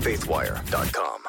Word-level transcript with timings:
faithwire.com. 0.00 1.20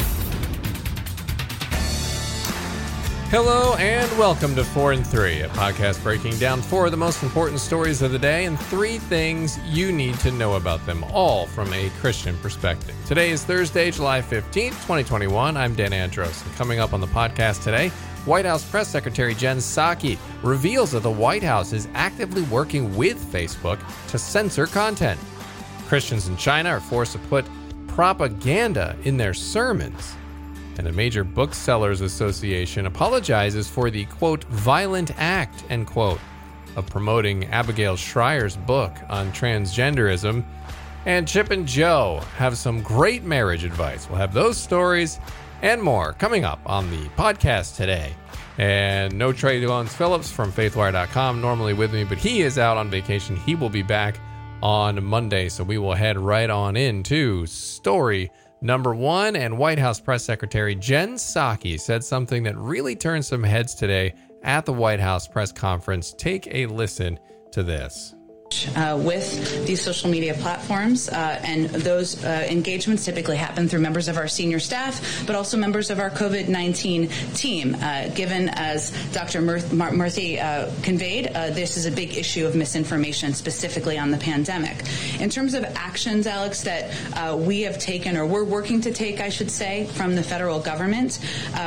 Hello 3.32 3.76
and 3.78 4.12
welcome 4.20 4.56
to 4.56 4.64
4 4.66 4.92
and 4.92 5.08
3, 5.08 5.44
a 5.44 5.48
podcast 5.50 6.04
breaking 6.04 6.38
down 6.38 6.62
four 6.62 6.84
of 6.84 6.92
the 6.92 6.98
most 6.98 7.24
important 7.24 7.62
stories 7.62 8.02
of 8.02 8.12
the 8.12 8.20
day 8.20 8.44
and 8.44 8.60
three 8.60 8.98
things 8.98 9.58
you 9.70 9.90
need 9.90 10.20
to 10.20 10.34
know 10.34 10.58
about 10.58 10.86
them, 10.86 11.06
all 11.14 11.46
from 11.46 11.72
a 11.72 11.90
Christian 12.02 12.36
perspective. 12.40 12.94
Today 13.06 13.30
is 13.30 13.46
Thursday, 13.46 13.90
July 13.90 14.22
15th, 14.22 14.72
2021. 14.72 15.56
I'm 15.56 15.74
Dan 15.76 15.94
Andros. 15.94 16.46
And 16.46 16.54
coming 16.56 16.80
up 16.80 16.92
on 16.92 17.00
the 17.00 17.08
podcast 17.08 17.64
today, 17.64 17.88
White 18.26 18.44
House 18.44 18.70
Press 18.70 18.90
Secretary 18.90 19.34
Jen 19.34 19.60
Psaki 19.60 20.18
reveals 20.44 20.92
that 20.92 21.04
the 21.04 21.10
White 21.10 21.42
House 21.42 21.72
is 21.72 21.88
actively 21.94 22.42
working 22.44 22.98
with 22.98 23.18
Facebook 23.32 23.80
to 24.10 24.20
censor 24.20 24.68
content. 24.68 25.18
Christians 25.88 26.28
in 26.28 26.36
China 26.36 26.68
are 26.68 26.82
forced 26.82 27.14
to 27.14 27.20
put 27.20 27.46
propaganda 27.92 28.96
in 29.04 29.18
their 29.18 29.34
sermons 29.34 30.16
and 30.78 30.88
a 30.88 30.92
Major 30.94 31.24
Booksellers 31.26 32.00
Association 32.00 32.86
apologizes 32.86 33.68
for 33.68 33.90
the 33.90 34.06
quote 34.06 34.46
violent 34.46 35.12
act 35.18 35.66
end 35.70 35.88
quote 35.88 36.20
of 36.78 36.88
promoting 36.88 37.46
Abigail 37.48 37.98
Shrier's 37.98 38.56
book 38.56 38.94
on 39.10 39.32
transgenderism. 39.34 40.46
And 41.06 41.28
Chip 41.28 41.52
and 41.52 41.68
Jo 41.68 42.22
have 42.38 42.58
some 42.58 42.82
great 42.82 43.24
marriage 43.24 43.66
advice. 43.66 44.10
We'll 44.10 44.20
have 44.20 44.34
those 44.34 44.58
stories 44.58 45.20
and 45.62 45.84
more 45.84 46.14
coming 46.14 46.46
up 46.46 46.62
on 46.66 46.90
the 46.90 47.10
podcast 47.18 47.76
today. 47.76 48.14
And 48.58 49.18
no 49.18 49.34
Tré 49.34 49.62
Goins-Phillips 49.62 50.32
from 50.32 50.52
faithwire.com 50.52 51.42
normally 51.42 51.74
with 51.74 51.94
me, 51.94 52.06
but 52.06 52.18
he 52.18 52.42
is 52.42 52.58
out 52.58 52.78
on 52.78 52.90
vacation. 52.90 53.36
He 53.36 53.56
will 53.56 53.70
be 53.70 53.84
back 53.84 54.18
on 54.62 55.04
Monday. 55.04 55.50
So 55.50 55.64
we 55.64 55.78
will 55.78 55.94
head 55.94 56.18
right 56.18 56.50
on 56.50 56.76
into 56.76 57.46
story 57.46 58.32
Number 58.64 58.94
one, 58.94 59.36
and 59.36 59.58
White 59.58 59.80
House 59.80 60.00
Press 60.00 60.24
Secretary 60.24 60.76
Jen 60.76 61.16
Psaki 61.16 61.80
said 61.80 62.04
something 62.04 62.44
that 62.44 62.56
really 62.58 62.96
turned 62.96 63.26
some 63.26 63.42
heads 63.42 63.74
today 63.74 64.14
at 64.44 64.66
the 64.66 64.74
White 64.74 65.00
House 65.00 65.28
press 65.28 65.52
conference. 65.52 66.14
Take 66.14 66.48
a 66.54 66.68
listen 66.68 67.20
to 67.54 67.64
this. 67.64 68.14
Uh, 68.76 69.00
with 69.02 69.66
these 69.66 69.82
social 69.82 70.10
media 70.10 70.34
platforms, 70.34 71.08
uh, 71.08 71.40
and 71.44 71.70
those 71.70 72.22
uh, 72.24 72.46
engagements 72.50 73.06
typically 73.06 73.38
happen 73.38 73.70
through 73.70 73.80
members 73.80 74.10
of 74.10 74.18
our 74.18 74.28
senior 74.28 74.60
staff, 74.60 75.26
but 75.26 75.38
also 75.38 75.56
members 75.56 75.90
of 75.90 76.00
our 76.00 76.10
COVID 76.10 76.50
19 76.50 77.08
team. 77.34 77.78
Uh, 77.82 78.10
given, 78.10 78.50
as 78.50 78.92
Dr. 79.14 79.42
Murthy 79.42 80.42
uh, 80.42 80.70
conveyed, 80.84 81.28
uh, 81.28 81.50
this 81.52 81.78
is 81.78 81.86
a 81.86 81.92
big 81.92 82.18
issue 82.18 82.46
of 82.46 82.54
misinformation, 82.54 83.34
specifically 83.34 83.98
on 83.98 84.12
the 84.12 84.18
pandemic. 84.18 84.84
In 85.20 85.30
terms 85.30 85.54
of 85.54 85.64
actions, 85.76 86.28
Alex, 86.28 86.62
that 86.64 86.92
we 87.38 87.62
have 87.62 87.80
taken, 87.80 88.18
or 88.18 88.26
we're 88.26 88.44
working 88.44 88.82
to 88.82 88.92
take, 88.92 89.22
I 89.22 89.30
should 89.30 89.50
say, 89.50 89.86
from 89.94 90.16
the 90.16 90.24
federal 90.24 90.60
government, 90.60 91.20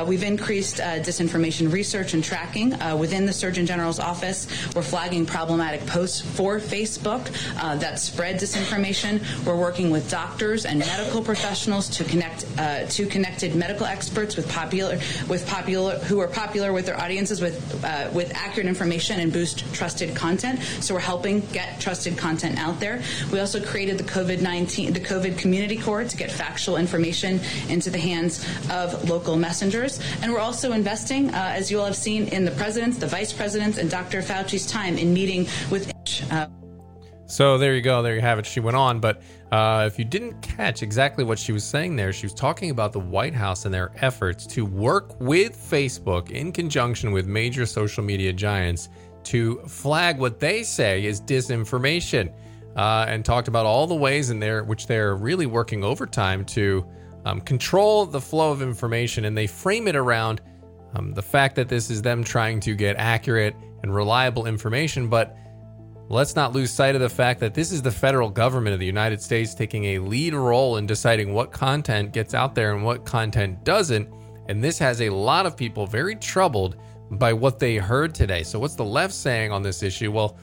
we've 0.07 0.23
increased 0.23 0.77
disinformation 0.77 1.73
research 1.73 2.13
and 2.13 2.23
tracking 2.23 2.77
within 2.99 3.25
the 3.25 3.33
Surgeon 3.33 3.65
General's 3.65 3.99
office. 3.99 4.47
We're 4.75 4.83
flagging 4.83 5.25
problematic 5.25 5.87
posts 5.87 6.21
for 6.21 6.61
Facebook 6.75 7.23
uh, 7.61 7.77
that 7.77 8.01
spread 8.01 8.41
disinformation. 8.41 9.23
We're 9.47 9.57
working 9.57 9.91
with 9.91 10.11
doctors 10.11 10.67
and 10.67 10.81
medical 10.81 11.23
professionals 11.23 11.89
to 11.91 12.03
connect 12.05 12.47
uh, 12.59 12.87
to 12.87 13.07
connected 13.07 13.55
medical 13.55 13.87
experts 13.87 14.35
with 14.37 14.51
popular 14.51 14.97
with 15.29 15.47
popular 15.47 15.99
who 16.09 16.19
are 16.19 16.27
popular 16.27 16.73
with 16.73 16.87
their 16.87 17.01
audiences 17.01 17.41
with 17.41 17.57
uh, 17.85 18.11
with 18.13 18.33
accurate 18.35 18.67
information 18.67 19.21
and 19.21 19.33
boost 19.33 19.73
trusted 19.73 20.17
content. 20.17 20.61
So 20.81 20.95
we're 20.95 21.01
helping 21.15 21.41
get 21.53 21.81
trusted 21.81 22.19
content 22.19 22.59
out 22.59 22.81
there. 22.81 23.03
We 23.31 23.39
also 23.39 23.61
created 23.65 23.97
the 23.99 24.05
COVID 24.05 24.41
nineteen 24.41 24.93
the 24.93 25.01
COVID 25.01 25.39
Community 25.39 25.77
Corps 25.77 26.05
to 26.05 26.17
get 26.17 26.33
factual 26.33 26.77
information 26.77 27.41
into 27.69 27.89
the 27.91 28.01
hands 28.01 28.45
of 28.71 29.09
local 29.09 29.37
messengers, 29.37 30.01
and 30.23 30.33
we're 30.33 30.41
also 30.41 30.73
investing, 30.73 31.31
uh, 31.31 31.53
as 31.55 31.71
you 31.71 31.79
all 31.79 31.87
have 31.87 31.97
seen, 31.97 32.27
in 32.29 32.45
the 32.45 32.51
president's, 32.53 32.99
the 32.99 33.07
vice 33.07 33.33
president's, 33.33 33.79
and 33.79 33.89
Dr. 33.91 34.23
Fauci's 34.23 34.67
time 34.67 34.99
in 34.99 35.15
meeting 35.15 35.47
with. 35.71 35.93
Uh, 36.31 36.49
so 37.27 37.59
there 37.59 37.75
you 37.75 37.83
go. 37.83 38.03
There 38.03 38.15
you 38.15 38.21
have 38.21 38.39
it. 38.39 38.47
She 38.47 38.61
went 38.61 38.77
on, 38.77 39.01
but 39.01 39.23
uh, 39.51 39.85
if 39.87 39.99
you 39.99 40.05
didn't 40.05 40.41
catch 40.43 40.83
exactly 40.83 41.25
what 41.25 41.39
she 41.39 41.53
was 41.53 41.65
saying 41.65 41.97
there, 41.97 42.13
she 42.13 42.27
was 42.27 42.35
talking 42.35 42.71
about 42.71 42.93
the 42.93 43.01
White 43.01 43.35
House 43.35 43.65
and 43.65 43.73
their 43.73 43.93
efforts 43.97 44.47
to 44.49 44.65
work 44.65 45.19
with 45.21 45.57
Facebook 45.57 46.31
in 46.31 46.53
conjunction 46.53 47.13
with 47.13 47.27
major 47.27 47.65
social 47.67 48.05
media 48.05 48.33
giants 48.33 48.89
to 49.25 49.57
flag 49.67 50.19
what 50.19 50.39
they 50.39 50.63
say 50.63 51.05
is 51.05 51.21
disinformation, 51.21 52.33
uh, 52.77 53.07
and 53.09 53.25
talked 53.25 53.49
about 53.49 53.65
all 53.65 53.87
the 53.87 53.95
ways 53.95 54.31
in 54.31 54.39
there 54.39 54.65
which 54.65 54.87
they're 54.87 55.15
really 55.15 55.47
working 55.47 55.83
overtime 55.83 56.45
to 56.45 56.85
um, 57.25 57.41
control 57.41 58.05
the 58.05 58.21
flow 58.21 58.53
of 58.53 58.61
information, 58.61 59.25
and 59.25 59.37
they 59.37 59.47
frame 59.47 59.89
it 59.89 59.97
around 59.97 60.41
um, 60.95 61.13
the 61.13 61.23
fact 61.23 61.57
that 61.57 61.69
this 61.69 61.91
is 61.91 62.03
them 62.03 62.23
trying 62.23 62.61
to 62.61 62.75
get 62.75 62.97
accurate 62.97 63.55
and 63.83 63.95
reliable 63.95 64.47
information, 64.47 65.09
but 65.09 65.37
Let's 66.11 66.37
not 66.37 66.53
lose 66.53 66.71
sight 66.71 66.95
of 66.95 67.01
the 67.01 67.09
fact 67.09 67.41
that 67.41 67.55
this 67.55 67.73
is 67.73 67.81
the 67.81 67.91
federal 67.91 68.29
government 68.29 68.75
of 68.75 68.81
the 68.81 68.87
United 68.87 69.23
States 69.23 69.55
taking 69.55 69.85
a 69.85 69.99
lead 70.01 70.35
role 70.35 70.77
in 70.77 70.87
deciding 70.87 71.33
what 71.33 71.51
content 71.51 72.13
gets 72.13 72.35
out 72.35 72.55
there 72.55 72.75
and 72.75 72.85
what 72.85 73.07
content 73.07 73.65
doesn't. 73.65 74.09
And 74.49 74.63
this 74.63 74.79
has 74.79 75.01
a 75.01 75.09
lot 75.09 75.47
of 75.47 75.57
people 75.57 75.87
very 75.87 76.15
troubled 76.17 76.77
by 77.13 77.33
what 77.33 77.59
they 77.59 77.77
heard 77.77 78.15
today. 78.15 78.43
So, 78.43 78.59
what's 78.59 78.75
the 78.75 78.85
left 78.85 79.15
saying 79.15 79.51
on 79.51 79.63
this 79.63 79.83
issue? 79.83 80.13
Well, 80.13 80.37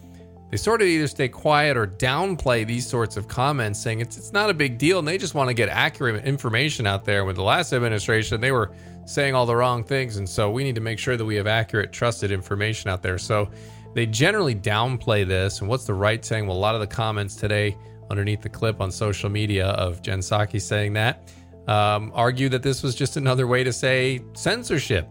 they 0.49 0.57
sort 0.57 0.81
of 0.81 0.87
either 0.87 1.07
stay 1.07 1.29
quiet 1.29 1.77
or 1.77 1.85
downplay 1.85 2.65
these 2.65 2.87
sorts 2.87 3.15
of 3.15 3.27
comments, 3.27 3.79
saying 3.79 4.01
it's, 4.01 4.17
it's 4.17 4.33
not 4.33 4.49
a 4.49 4.53
big 4.55 4.79
deal 4.79 4.99
and 4.99 5.07
they 5.07 5.17
just 5.17 5.35
want 5.35 5.47
to 5.47 5.53
get 5.53 5.69
accurate 5.69 6.25
information 6.25 6.87
out 6.87 7.05
there. 7.05 7.23
With 7.23 7.35
the 7.35 7.43
last 7.43 7.71
administration, 7.71 8.41
they 8.41 8.51
were 8.51 8.71
saying 9.05 9.35
all 9.35 9.45
the 9.45 9.55
wrong 9.55 9.83
things. 9.83 10.17
And 10.17 10.27
so, 10.27 10.49
we 10.49 10.63
need 10.63 10.75
to 10.75 10.81
make 10.81 10.97
sure 10.97 11.17
that 11.17 11.25
we 11.25 11.35
have 11.35 11.47
accurate, 11.47 11.91
trusted 11.91 12.31
information 12.31 12.89
out 12.89 13.03
there. 13.03 13.19
So, 13.19 13.51
they 13.93 14.05
generally 14.05 14.55
downplay 14.55 15.27
this. 15.27 15.59
And 15.59 15.69
what's 15.69 15.85
the 15.85 15.93
right 15.93 16.23
saying? 16.23 16.47
Well, 16.47 16.57
a 16.57 16.59
lot 16.59 16.75
of 16.75 16.81
the 16.81 16.87
comments 16.87 17.35
today 17.35 17.77
underneath 18.09 18.41
the 18.41 18.49
clip 18.49 18.81
on 18.81 18.91
social 18.91 19.29
media 19.29 19.67
of 19.67 20.01
Jen 20.01 20.19
Psaki 20.19 20.61
saying 20.61 20.93
that 20.93 21.29
um, 21.67 22.11
argue 22.13 22.49
that 22.49 22.63
this 22.63 22.83
was 22.83 22.95
just 22.95 23.17
another 23.17 23.47
way 23.47 23.63
to 23.63 23.73
say 23.73 24.21
censorship. 24.33 25.07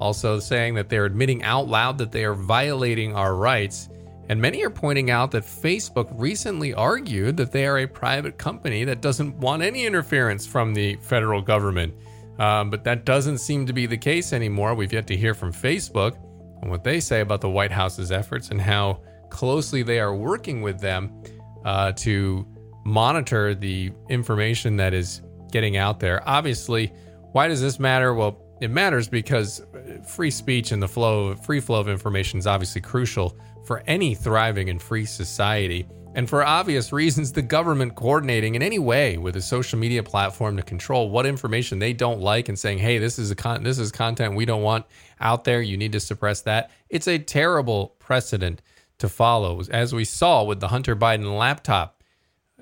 Also, 0.00 0.38
saying 0.38 0.74
that 0.74 0.88
they're 0.88 1.06
admitting 1.06 1.42
out 1.42 1.66
loud 1.66 1.98
that 1.98 2.12
they 2.12 2.24
are 2.24 2.34
violating 2.34 3.16
our 3.16 3.34
rights. 3.34 3.88
And 4.28 4.40
many 4.40 4.62
are 4.64 4.70
pointing 4.70 5.10
out 5.10 5.32
that 5.32 5.42
Facebook 5.42 6.08
recently 6.12 6.72
argued 6.72 7.36
that 7.38 7.50
they 7.50 7.66
are 7.66 7.78
a 7.78 7.86
private 7.86 8.38
company 8.38 8.84
that 8.84 9.00
doesn't 9.00 9.36
want 9.38 9.62
any 9.62 9.86
interference 9.86 10.46
from 10.46 10.72
the 10.72 10.96
federal 10.96 11.42
government. 11.42 11.94
Um, 12.38 12.70
but 12.70 12.84
that 12.84 13.04
doesn't 13.04 13.38
seem 13.38 13.66
to 13.66 13.72
be 13.72 13.86
the 13.86 13.96
case 13.96 14.32
anymore. 14.32 14.74
We've 14.74 14.92
yet 14.92 15.08
to 15.08 15.16
hear 15.16 15.34
from 15.34 15.52
Facebook 15.52 16.16
and 16.62 16.70
what 16.70 16.84
they 16.84 17.00
say 17.00 17.20
about 17.20 17.40
the 17.40 17.48
White 17.50 17.72
House's 17.72 18.12
efforts 18.12 18.50
and 18.50 18.60
how 18.60 19.00
closely 19.30 19.82
they 19.82 20.00
are 20.00 20.14
working 20.14 20.62
with 20.62 20.80
them 20.80 21.22
uh, 21.64 21.92
to 21.92 22.46
monitor 22.84 23.54
the 23.54 23.92
information 24.08 24.76
that 24.76 24.94
is 24.94 25.22
getting 25.52 25.76
out 25.76 26.00
there. 26.00 26.26
Obviously, 26.26 26.92
why 27.32 27.48
does 27.48 27.60
this 27.60 27.78
matter? 27.78 28.14
Well, 28.14 28.40
it 28.60 28.70
matters 28.70 29.08
because 29.08 29.62
free 30.06 30.30
speech 30.30 30.72
and 30.72 30.82
the 30.82 30.88
flow, 30.88 31.36
free 31.36 31.60
flow 31.60 31.80
of 31.80 31.88
information 31.88 32.38
is 32.38 32.46
obviously 32.46 32.80
crucial 32.80 33.36
for 33.66 33.82
any 33.86 34.14
thriving 34.14 34.70
and 34.70 34.80
free 34.80 35.04
society. 35.04 35.86
And 36.18 36.28
for 36.28 36.44
obvious 36.44 36.92
reasons, 36.92 37.30
the 37.30 37.42
government 37.42 37.94
coordinating 37.94 38.56
in 38.56 38.62
any 38.62 38.80
way 38.80 39.18
with 39.18 39.36
a 39.36 39.40
social 39.40 39.78
media 39.78 40.02
platform 40.02 40.56
to 40.56 40.64
control 40.64 41.10
what 41.10 41.26
information 41.26 41.78
they 41.78 41.92
don't 41.92 42.20
like 42.20 42.48
and 42.48 42.58
saying, 42.58 42.78
"Hey, 42.78 42.98
this 42.98 43.20
is 43.20 43.30
a 43.30 43.36
con- 43.36 43.62
this 43.62 43.78
is 43.78 43.92
content 43.92 44.34
we 44.34 44.44
don't 44.44 44.62
want 44.62 44.84
out 45.20 45.44
there. 45.44 45.62
You 45.62 45.76
need 45.76 45.92
to 45.92 46.00
suppress 46.00 46.40
that." 46.40 46.72
It's 46.88 47.06
a 47.06 47.20
terrible 47.20 47.94
precedent 48.00 48.62
to 48.98 49.08
follow, 49.08 49.62
as 49.70 49.94
we 49.94 50.04
saw 50.04 50.42
with 50.42 50.58
the 50.58 50.66
Hunter 50.66 50.96
Biden 50.96 51.38
laptop 51.38 52.02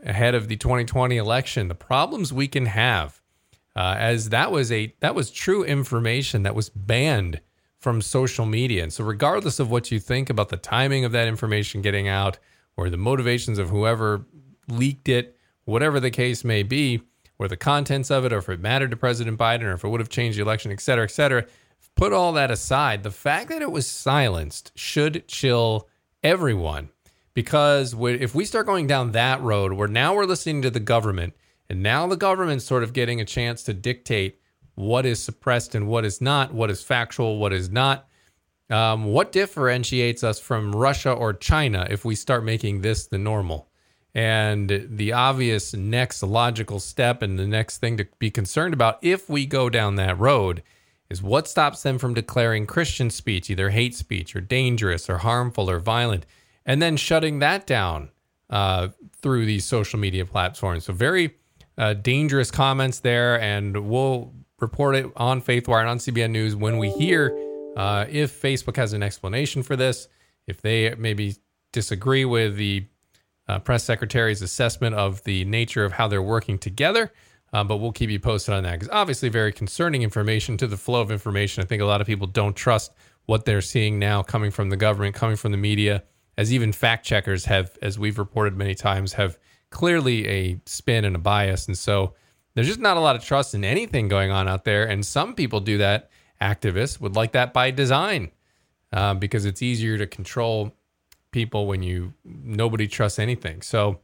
ahead 0.04 0.34
of 0.34 0.48
the 0.48 0.56
2020 0.56 1.16
election. 1.16 1.68
The 1.68 1.74
problems 1.74 2.34
we 2.34 2.48
can 2.48 2.66
have, 2.66 3.22
uh, 3.74 3.94
as 3.98 4.28
that 4.28 4.52
was 4.52 4.70
a 4.70 4.94
that 5.00 5.14
was 5.14 5.30
true 5.30 5.64
information 5.64 6.42
that 6.42 6.54
was 6.54 6.68
banned 6.68 7.40
from 7.78 8.02
social 8.02 8.44
media. 8.44 8.82
And 8.82 8.92
so, 8.92 9.02
regardless 9.02 9.58
of 9.58 9.70
what 9.70 9.90
you 9.90 9.98
think 9.98 10.28
about 10.28 10.50
the 10.50 10.58
timing 10.58 11.06
of 11.06 11.12
that 11.12 11.26
information 11.26 11.80
getting 11.80 12.06
out 12.06 12.38
or 12.76 12.90
the 12.90 12.96
motivations 12.96 13.58
of 13.58 13.70
whoever 13.70 14.24
leaked 14.68 15.08
it, 15.08 15.36
whatever 15.64 16.00
the 16.00 16.10
case 16.10 16.44
may 16.44 16.62
be, 16.62 17.02
or 17.38 17.48
the 17.48 17.56
contents 17.56 18.10
of 18.10 18.24
it, 18.24 18.32
or 18.32 18.38
if 18.38 18.48
it 18.48 18.60
mattered 18.60 18.90
to 18.90 18.96
President 18.96 19.38
Biden, 19.38 19.62
or 19.62 19.72
if 19.72 19.84
it 19.84 19.88
would 19.88 20.00
have 20.00 20.08
changed 20.08 20.38
the 20.38 20.42
election, 20.42 20.72
et 20.72 20.80
cetera, 20.80 21.04
et 21.04 21.10
cetera. 21.10 21.44
Put 21.94 22.12
all 22.12 22.32
that 22.34 22.50
aside. 22.50 23.02
The 23.02 23.10
fact 23.10 23.48
that 23.48 23.62
it 23.62 23.70
was 23.70 23.86
silenced 23.86 24.72
should 24.74 25.26
chill 25.28 25.88
everyone 26.22 26.90
because 27.32 27.94
if 27.98 28.34
we 28.34 28.44
start 28.44 28.66
going 28.66 28.86
down 28.86 29.12
that 29.12 29.40
road 29.40 29.72
where 29.72 29.88
now 29.88 30.14
we're 30.14 30.24
listening 30.24 30.62
to 30.62 30.70
the 30.70 30.80
government 30.80 31.34
and 31.68 31.82
now 31.82 32.06
the 32.06 32.16
government's 32.16 32.64
sort 32.64 32.82
of 32.82 32.92
getting 32.92 33.20
a 33.20 33.24
chance 33.24 33.62
to 33.62 33.74
dictate 33.74 34.38
what 34.74 35.06
is 35.06 35.22
suppressed 35.22 35.74
and 35.74 35.88
what 35.88 36.04
is 36.04 36.20
not, 36.20 36.52
what 36.52 36.70
is 36.70 36.82
factual, 36.82 37.38
what 37.38 37.52
is 37.52 37.70
not, 37.70 38.08
um, 38.70 39.04
what 39.04 39.32
differentiates 39.32 40.24
us 40.24 40.40
from 40.40 40.74
Russia 40.74 41.12
or 41.12 41.32
China 41.32 41.86
if 41.88 42.04
we 42.04 42.14
start 42.14 42.44
making 42.44 42.80
this 42.80 43.06
the 43.06 43.18
normal? 43.18 43.68
And 44.14 44.88
the 44.88 45.12
obvious 45.12 45.74
next 45.74 46.22
logical 46.22 46.80
step 46.80 47.20
and 47.20 47.38
the 47.38 47.46
next 47.46 47.78
thing 47.78 47.98
to 47.98 48.06
be 48.18 48.30
concerned 48.30 48.72
about 48.72 48.98
if 49.02 49.28
we 49.28 49.44
go 49.44 49.68
down 49.68 49.96
that 49.96 50.18
road 50.18 50.62
is 51.10 51.22
what 51.22 51.46
stops 51.46 51.82
them 51.82 51.98
from 51.98 52.14
declaring 52.14 52.66
Christian 52.66 53.10
speech 53.10 53.50
either 53.50 53.70
hate 53.70 53.94
speech 53.94 54.34
or 54.34 54.40
dangerous 54.40 55.08
or 55.10 55.18
harmful 55.18 55.70
or 55.70 55.78
violent, 55.78 56.26
and 56.64 56.80
then 56.80 56.96
shutting 56.96 57.38
that 57.40 57.66
down 57.66 58.10
uh, 58.50 58.88
through 59.20 59.46
these 59.46 59.64
social 59.64 59.98
media 59.98 60.24
platforms. 60.24 60.86
So, 60.86 60.92
very 60.92 61.34
uh, 61.78 61.94
dangerous 61.94 62.50
comments 62.50 63.00
there, 63.00 63.40
and 63.40 63.88
we'll 63.88 64.32
report 64.60 64.96
it 64.96 65.06
on 65.16 65.42
Faithwire 65.42 65.80
and 65.80 65.90
on 65.90 65.98
CBN 65.98 66.30
News 66.30 66.56
when 66.56 66.78
we 66.78 66.90
hear 66.92 67.36
uh, 67.76 68.06
if 68.08 68.40
Facebook 68.40 68.76
has 68.76 68.92
an 68.92 69.02
explanation 69.02 69.62
for 69.62 69.76
this, 69.76 70.08
if 70.46 70.60
they 70.62 70.94
maybe 70.96 71.36
disagree 71.72 72.24
with 72.24 72.56
the 72.56 72.86
uh, 73.48 73.58
press 73.58 73.84
secretary's 73.84 74.42
assessment 74.42 74.94
of 74.94 75.22
the 75.24 75.44
nature 75.44 75.84
of 75.84 75.92
how 75.92 76.08
they're 76.08 76.22
working 76.22 76.58
together. 76.58 77.12
Uh, 77.52 77.62
but 77.62 77.76
we'll 77.76 77.92
keep 77.92 78.10
you 78.10 78.18
posted 78.18 78.52
on 78.54 78.64
that 78.64 78.72
because 78.72 78.88
obviously 78.90 79.28
very 79.28 79.52
concerning 79.52 80.02
information 80.02 80.56
to 80.56 80.66
the 80.66 80.76
flow 80.76 81.00
of 81.00 81.12
information. 81.12 81.62
I 81.62 81.66
think 81.66 81.80
a 81.80 81.86
lot 81.86 82.00
of 82.00 82.06
people 82.06 82.26
don't 82.26 82.56
trust 82.56 82.92
what 83.26 83.44
they're 83.44 83.60
seeing 83.60 83.98
now 83.98 84.22
coming 84.22 84.50
from 84.50 84.70
the 84.70 84.76
government, 84.76 85.14
coming 85.14 85.36
from 85.36 85.52
the 85.52 85.58
media, 85.58 86.02
as 86.36 86.52
even 86.52 86.72
fact 86.72 87.04
checkers 87.06 87.44
have, 87.44 87.76
as 87.82 87.98
we've 87.98 88.18
reported 88.18 88.56
many 88.56 88.74
times, 88.74 89.12
have 89.14 89.38
clearly 89.70 90.26
a 90.28 90.60
spin 90.66 91.04
and 91.04 91.14
a 91.14 91.18
bias. 91.18 91.66
And 91.66 91.78
so 91.78 92.14
there's 92.54 92.66
just 92.66 92.80
not 92.80 92.96
a 92.96 93.00
lot 93.00 93.16
of 93.16 93.24
trust 93.24 93.54
in 93.54 93.64
anything 93.64 94.08
going 94.08 94.30
on 94.30 94.48
out 94.48 94.64
there. 94.64 94.84
And 94.84 95.04
some 95.04 95.34
people 95.34 95.60
do 95.60 95.78
that. 95.78 96.10
Activists 96.40 97.00
would 97.00 97.16
like 97.16 97.32
that 97.32 97.52
by 97.52 97.70
design 97.70 98.30
uh, 98.92 99.14
because 99.14 99.44
it's 99.44 99.62
easier 99.62 99.98
to 99.98 100.06
control 100.06 100.72
people 101.30 101.66
when 101.66 101.82
you 101.82 102.12
nobody 102.24 102.88
trusts 102.88 103.18
anything. 103.18 103.62
So, 103.62 104.00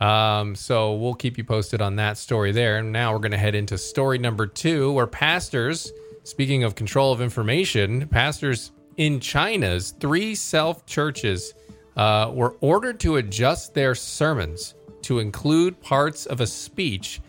um, 0.00 0.54
so 0.54 0.94
we'll 0.94 1.14
keep 1.14 1.38
you 1.38 1.44
posted 1.44 1.80
on 1.80 1.96
that 1.96 2.18
story 2.18 2.52
there. 2.52 2.78
And 2.78 2.92
now 2.92 3.12
we're 3.12 3.20
going 3.20 3.32
to 3.32 3.38
head 3.38 3.54
into 3.54 3.78
story 3.78 4.18
number 4.18 4.46
two, 4.46 4.92
where 4.92 5.06
pastors, 5.06 5.92
speaking 6.24 6.64
of 6.64 6.74
control 6.74 7.12
of 7.12 7.20
information, 7.20 8.08
pastors 8.08 8.72
in 8.96 9.20
China's 9.20 9.92
three 10.00 10.34
self 10.34 10.86
churches 10.86 11.54
uh, 11.96 12.30
were 12.32 12.56
ordered 12.60 13.00
to 13.00 13.16
adjust 13.16 13.74
their 13.74 13.94
sermons 13.94 14.74
to 15.02 15.18
include 15.18 15.80
parts 15.80 16.26
of 16.26 16.40
a 16.40 16.46
speech 16.46 17.20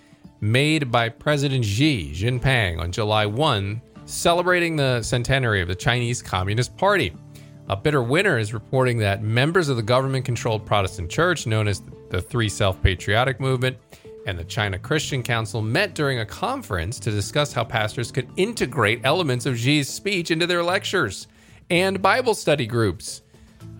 made 0.41 0.91
by 0.91 1.09
President 1.09 1.63
Xi 1.63 2.11
Jinping 2.13 2.79
on 2.79 2.91
July 2.91 3.25
1, 3.25 3.81
celebrating 4.07 4.75
the 4.75 5.01
centenary 5.03 5.61
of 5.61 5.67
the 5.67 5.75
Chinese 5.75 6.21
Communist 6.21 6.75
Party. 6.77 7.13
A 7.69 7.75
Bitter 7.75 8.01
Winter 8.01 8.37
is 8.37 8.53
reporting 8.53 8.97
that 8.99 9.21
members 9.21 9.67
of 9.67 9.75
the 9.75 9.83
government 9.83 10.23
controlled 10.23 10.65
Protestant 10.65 11.11
church, 11.11 11.45
known 11.45 11.67
as 11.67 11.81
the 12.09 12.21
Three 12.21 12.47
Self 12.47 12.81
Patriotic 12.81 13.39
Movement, 13.41 13.77
and 14.25 14.39
the 14.39 14.45
China 14.45 14.79
Christian 14.79 15.21
Council 15.21 15.61
met 15.61 15.93
during 15.93 16.19
a 16.19 16.25
conference 16.25 16.99
to 16.99 17.11
discuss 17.11 17.51
how 17.51 17.65
pastors 17.65 18.11
could 18.11 18.29
integrate 18.37 19.01
elements 19.03 19.45
of 19.45 19.57
Xi's 19.57 19.89
speech 19.89 20.31
into 20.31 20.47
their 20.47 20.63
lectures 20.63 21.27
and 21.69 22.01
Bible 22.01 22.33
study 22.33 22.65
groups. 22.65 23.23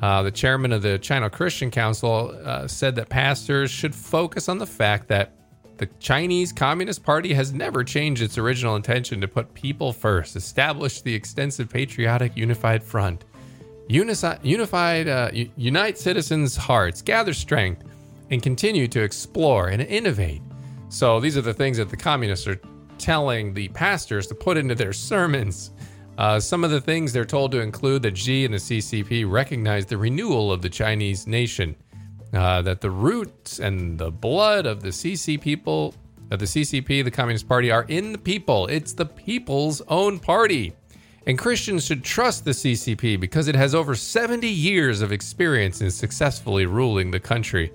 Uh, 0.01 0.21
the 0.21 0.31
chairman 0.31 0.74
of 0.74 0.81
the 0.81 1.00
China 1.00 1.29
Christian 1.29 1.71
Council 1.71 2.38
uh, 2.44 2.68
said 2.68 2.95
that 2.95 3.09
pastors 3.09 3.71
should 3.71 3.95
focus 3.95 4.50
on 4.50 4.57
the 4.57 4.68
fact 4.68 5.07
that 5.07 5.37
the 5.77 5.88
Chinese 6.00 6.51
Communist 6.51 7.03
Party 7.03 7.33
has 7.33 7.53
never 7.53 7.83
changed 7.83 8.21
its 8.21 8.38
original 8.38 8.75
intention 8.75 9.21
to 9.21 9.27
put 9.27 9.53
people 9.53 9.94
first, 9.94 10.35
establish 10.35 11.01
the 11.01 11.13
extensive 11.13 11.69
patriotic 11.69 12.35
unified 12.35 12.83
front, 12.83 13.25
Unisi- 13.89 14.39
unified, 14.44 15.07
uh, 15.07 15.31
unite 15.56 15.97
citizens' 15.97 16.57
hearts, 16.57 17.01
gather 17.01 17.33
strength, 17.33 17.83
and 18.29 18.44
continue 18.44 18.88
to 18.88 19.01
explore 19.01 19.69
and 19.69 19.81
innovate. 19.81 20.41
So 20.89 21.19
these 21.19 21.38
are 21.38 21.41
the 21.41 21.53
things 21.53 21.77
that 21.77 21.89
the 21.89 21.97
communists 21.97 22.47
are 22.47 22.59
telling 22.97 23.53
the 23.53 23.69
pastors 23.69 24.27
to 24.27 24.35
put 24.35 24.57
into 24.57 24.75
their 24.75 24.91
sermons. 24.91 25.71
Uh, 26.18 26.39
some 26.39 26.63
of 26.63 26.71
the 26.71 26.81
things 26.81 27.13
they're 27.13 27.25
told 27.25 27.51
to 27.51 27.62
include 27.62 28.01
that 28.01 28.18
Xi 28.18 28.44
and 28.44 28.53
the 28.53 28.57
CCP 28.57 29.29
recognize 29.29 29.85
the 29.85 29.97
renewal 29.97 30.51
of 30.51 30.62
the 30.62 30.69
Chinese 30.69 31.27
nation, 31.27 31.75
uh, 32.33 32.62
that 32.62 32.81
the 32.81 32.91
roots 32.91 33.59
and 33.59 33.97
the 33.97 34.12
blood 34.12 34.65
of 34.65 34.81
the 34.81 34.89
CC 34.89 35.39
people, 35.39 35.95
of 36.31 36.39
the 36.39 36.45
CCP, 36.45 37.03
the 37.03 37.12
Communist 37.12 37.47
Party, 37.47 37.71
are 37.71 37.85
in 37.88 38.12
the 38.12 38.18
people. 38.18 38.68
It's 38.68 38.94
the 38.94 39.06
people's 39.06 39.81
own 39.88 40.19
party. 40.19 40.74
And 41.25 41.38
Christians 41.38 41.85
should 41.85 42.03
trust 42.03 42.45
the 42.45 42.51
CCP 42.51 43.19
because 43.19 43.47
it 43.47 43.56
has 43.56 43.75
over 43.75 43.95
70 43.95 44.47
years 44.47 45.01
of 45.01 45.12
experience 45.12 45.81
in 45.81 45.91
successfully 45.91 46.65
ruling 46.65 47.12
the 47.12 47.19
country. 47.19 47.71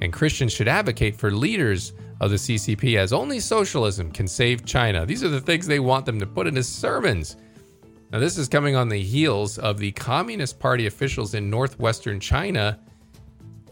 And 0.00 0.12
Christians 0.12 0.52
should 0.52 0.68
advocate 0.68 1.16
for 1.16 1.30
leaders 1.30 1.92
of 2.20 2.30
the 2.30 2.36
CCP 2.36 2.96
as 2.96 3.12
only 3.12 3.40
socialism 3.40 4.12
can 4.12 4.28
save 4.28 4.64
China. 4.64 5.04
These 5.04 5.24
are 5.24 5.28
the 5.28 5.40
things 5.40 5.66
they 5.66 5.80
want 5.80 6.06
them 6.06 6.20
to 6.20 6.26
put 6.26 6.46
into 6.46 6.62
sermons. 6.62 7.36
Now, 8.12 8.20
this 8.20 8.38
is 8.38 8.48
coming 8.48 8.76
on 8.76 8.88
the 8.88 9.02
heels 9.02 9.58
of 9.58 9.78
the 9.78 9.90
Communist 9.92 10.60
Party 10.60 10.86
officials 10.86 11.34
in 11.34 11.50
northwestern 11.50 12.20
China 12.20 12.78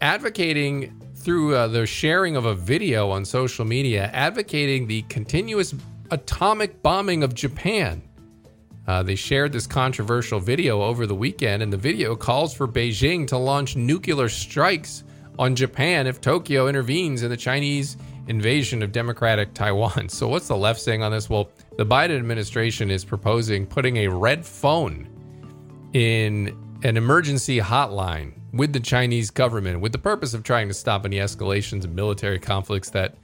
advocating 0.01 1.01
through 1.15 1.55
uh, 1.55 1.69
the 1.69 1.87
sharing 1.87 2.37
of 2.37 2.47
a 2.47 2.55
video 2.55 3.11
on 3.11 3.25
social 3.25 3.65
media, 3.65 4.11
advocating 4.13 4.87
the 4.87 5.03
continuous 5.03 5.75
atomic 6.11 6.83
bombing 6.83 7.23
of 7.23 7.35
Japan. 7.35 8.03
Uh, 8.87 9.03
they 9.03 9.15
shared 9.15 9.53
this 9.53 9.67
controversial 9.67 10.41
video 10.41 10.83
over 10.83 11.07
the 11.07 11.15
weekend, 11.15 11.63
and 11.63 11.73
the 11.73 11.77
video 11.77 12.17
calls 12.17 12.55
for 12.55 12.67
Beijing 12.67 13.27
to 13.29 13.37
launch 13.37 13.77
nuclear 13.77 14.29
strikes 14.29 15.05
on 15.39 15.55
Japan 15.55 16.07
if 16.07 16.21
Tokyo 16.21 16.69
intervenes 16.69 17.23
in 17.23 17.31
the 17.31 17.37
Chinese 17.37 17.97
invasion 18.27 18.83
of 18.83 18.93
democratic 18.93 19.55
Taiwan. 19.55 20.09
So, 20.09 20.29
what's 20.29 20.49
the 20.49 20.57
left 20.57 20.81
saying 20.81 21.03
on 21.03 21.13
this? 21.13 21.29
Well, 21.29 21.51
the 21.77 21.87
Biden 21.87 22.17
administration 22.17 22.91
is 22.91 23.05
proposing 23.05 23.67
putting 23.67 23.99
a 23.99 24.09
red 24.09 24.45
phone 24.45 25.09
in 25.93 26.57
an 26.83 26.97
emergency 26.97 27.59
hotline 27.61 28.33
with 28.53 28.73
the 28.73 28.81
Chinese 28.81 29.31
government 29.31 29.81
with 29.81 29.93
the 29.93 29.99
purpose 29.99 30.35
of 30.35 30.43
trying 30.43 30.69
to 30.69 30.75
stop 30.75 31.05
any 31.05 31.17
escalations 31.17 31.85
of 31.85 31.93
military 31.93 32.39
conflicts 32.39 32.91
that 32.91 33.15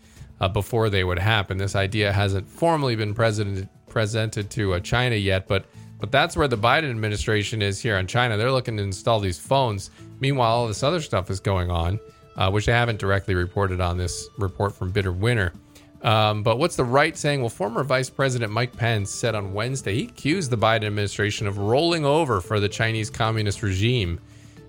uh, 0.41 0.49
before 0.49 0.91
they 0.91 1.05
would 1.05 1.19
happen. 1.19 1.57
This 1.57 1.75
idea 1.75 2.13
hasn't 2.13 2.49
formally 2.49 2.97
been 2.97 3.15
presented 3.15 3.69
presented 3.89 4.51
to 4.51 4.75
uh, 4.75 4.81
China 4.81 5.17
yet, 5.17 5.49
but 5.49 5.67
but 5.99 6.13
that's 6.13 6.37
where 6.37 6.49
the 6.49 6.59
Biden 6.59 6.91
administration 6.91 7.63
is 7.63 7.81
here 7.81 7.97
on 7.97 8.07
China. 8.07 8.37
They're 8.37 8.53
looking 8.53 8.77
to 8.77 8.83
install 8.83 9.19
these 9.19 9.39
phones. 9.39 9.91
Meanwhile, 10.21 10.51
all 10.51 10.69
this 10.69 10.83
other 10.83 11.01
stuff 11.01 11.31
is 11.31 11.41
going 11.41 11.71
on, 11.71 11.99
uh, 12.37 12.51
which 12.51 12.69
I 12.69 12.73
haven't 12.73 12.99
directly 12.99 13.35
reported 13.35 13.81
on 13.81 13.97
this 13.97 14.29
report 14.37 14.75
from 14.75 14.91
Bitter 14.91 15.13
Winter. 15.13 15.55
Um, 16.03 16.43
but 16.43 16.59
what's 16.59 16.77
the 16.77 16.85
right 16.85 17.17
saying? 17.17 17.41
Well, 17.41 17.49
former 17.49 17.83
Vice 17.83 18.11
President 18.11 18.53
Mike 18.53 18.77
Pence 18.77 19.11
said 19.11 19.35
on 19.35 19.55
Wednesday 19.55 19.95
he 19.95 20.05
accused 20.05 20.51
the 20.51 20.59
Biden 20.59 20.85
administration 20.85 21.47
of 21.47 21.57
rolling 21.57 22.05
over 22.05 22.43
for 22.43 22.61
the 22.61 22.69
Chinese 22.69 23.09
communist 23.09 23.63
regime 23.63 24.21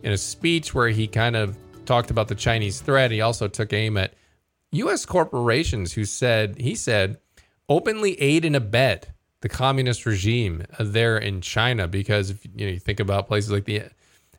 in 0.04 0.12
a 0.12 0.18
speech 0.18 0.74
where 0.74 0.89
he 0.89 1.08
kind 1.08 1.36
of 1.36 1.58
talked 1.86 2.12
about 2.12 2.27
the 2.27 2.36
Chinese 2.36 2.82
threat. 2.82 3.12
He 3.12 3.22
also 3.22 3.48
took 3.48 3.74
aim 3.74 3.98
at 3.98 4.13
U.S. 4.72 5.06
corporations 5.06 5.94
who 5.94 6.06
said, 6.06 6.60
he 6.60 6.75
said, 6.75 7.18
openly 7.70 8.20
aid 8.22 8.46
and 8.46 8.56
abet 8.56 9.10
the 9.42 9.50
communist 9.50 10.06
regime 10.06 10.63
there 10.80 11.18
in 11.18 11.42
China 11.42 11.88
because 11.88 12.30
if 12.30 12.46
you 12.46 12.66
know 12.66 12.72
you 12.72 12.80
think 12.80 13.00
about 13.00 13.27
places 13.27 13.51
like 13.51 13.66
the 13.66 13.84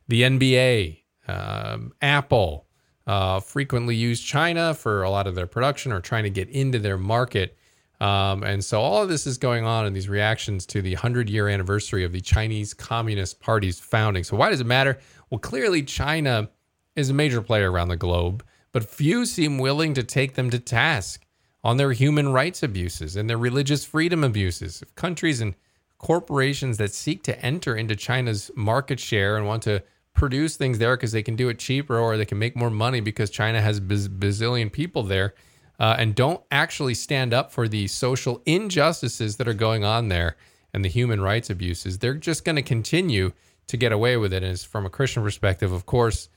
the 0.09 0.23
NBA, 0.23 1.03
um, 1.29 1.93
Apple, 2.00 2.67
uh, 3.07 3.41
frequently 3.41 3.95
use 3.95 4.21
China 4.21 4.75
for 4.75 5.03
a 5.03 5.11
lot 5.11 5.27
of 5.27 5.35
their 5.35 5.47
production 5.47 5.93
or 5.93 6.00
trying 6.00 6.25
to 6.25 6.31
get 6.31 6.49
into 6.49 6.79
their 6.79 6.99
market. 6.99 7.57
Um, 8.00 8.43
and 8.43 8.65
so 8.65 8.81
all 8.81 9.03
of 9.03 9.09
this 9.09 9.27
is 9.27 9.38
going 9.38 9.65
on 9.65 9.85
in 9.85 9.93
these 9.93 10.09
reactions 10.09 10.65
to 10.67 10.81
the 10.81 10.95
100 10.95 11.29
year 11.29 11.49
anniversary 11.49 12.05
of 12.05 12.12
the 12.12 12.21
Chinese 12.21 12.73
Communist 12.73 13.41
Party's 13.41 13.81
founding. 13.81 14.25
So, 14.25 14.37
why 14.37 14.50
does 14.50 14.61
it 14.61 14.67
matter? 14.67 14.99
Well, 15.31 15.39
clearly, 15.39 15.83
China 15.83 16.51
is 16.97 17.11
a 17.11 17.15
major 17.15 17.43
player 17.43 17.71
around 17.71 17.89
the 17.89 17.97
globe, 17.97 18.45
but 18.73 18.85
few 18.85 19.27
seem 19.27 19.59
willing 19.59 19.95
to 19.95 20.03
take 20.03 20.35
them 20.35 20.51
to 20.51 20.59
task 20.59 21.25
on 21.63 21.77
their 21.77 21.93
human 21.93 22.31
rights 22.31 22.63
abuses 22.63 23.17
and 23.17 23.29
their 23.29 23.39
religious 23.39 23.85
freedom 23.85 24.25
abuses. 24.25 24.83
If 24.83 24.95
countries 24.95 25.41
and 25.41 25.55
corporations 25.99 26.79
that 26.79 26.95
seek 26.95 27.23
to 27.25 27.41
enter 27.45 27.77
into 27.77 27.97
China's 27.97 28.51
market 28.55 29.01
share 29.01 29.37
and 29.37 29.47
want 29.47 29.63
to 29.65 29.83
produce 30.15 30.57
things 30.57 30.79
there 30.79 30.97
because 30.97 31.13
they 31.13 31.23
can 31.23 31.37
do 31.37 31.49
it 31.49 31.59
cheaper 31.59 31.99
or 31.99 32.17
they 32.17 32.25
can 32.25 32.39
make 32.39 32.57
more 32.57 32.71
money 32.71 33.01
because 33.01 33.31
China 33.31 33.61
has 33.61 33.81
biz- 33.81 34.09
bazillion 34.09 34.73
people 34.73 35.03
there 35.03 35.35
uh, 35.79 35.97
and 35.99 36.15
don't 36.15 36.43
actually 36.51 36.95
stand 36.95 37.33
up 37.33 37.53
for 37.53 37.69
the 37.69 37.87
social 37.87 38.43
injustices 38.47 39.37
that 39.37 39.47
are 39.47 39.55
going 39.55 39.85
on 39.85 40.09
there 40.09 40.37
and 40.73 40.85
the 40.85 40.89
human 40.89 41.21
rights 41.21 41.51
abuses, 41.51 41.99
they're 41.99 42.15
just 42.15 42.45
going 42.45 42.57
to 42.57 42.63
continue 42.63 43.33
to 43.69 43.77
get 43.77 43.93
away 43.93 44.17
with 44.17 44.33
it. 44.33 44.43
And 44.43 44.59
from 44.61 44.85
a 44.85 44.91
Christian 44.91 45.23
perspective, 45.23 45.73
of 45.73 45.87
course, 45.87 46.29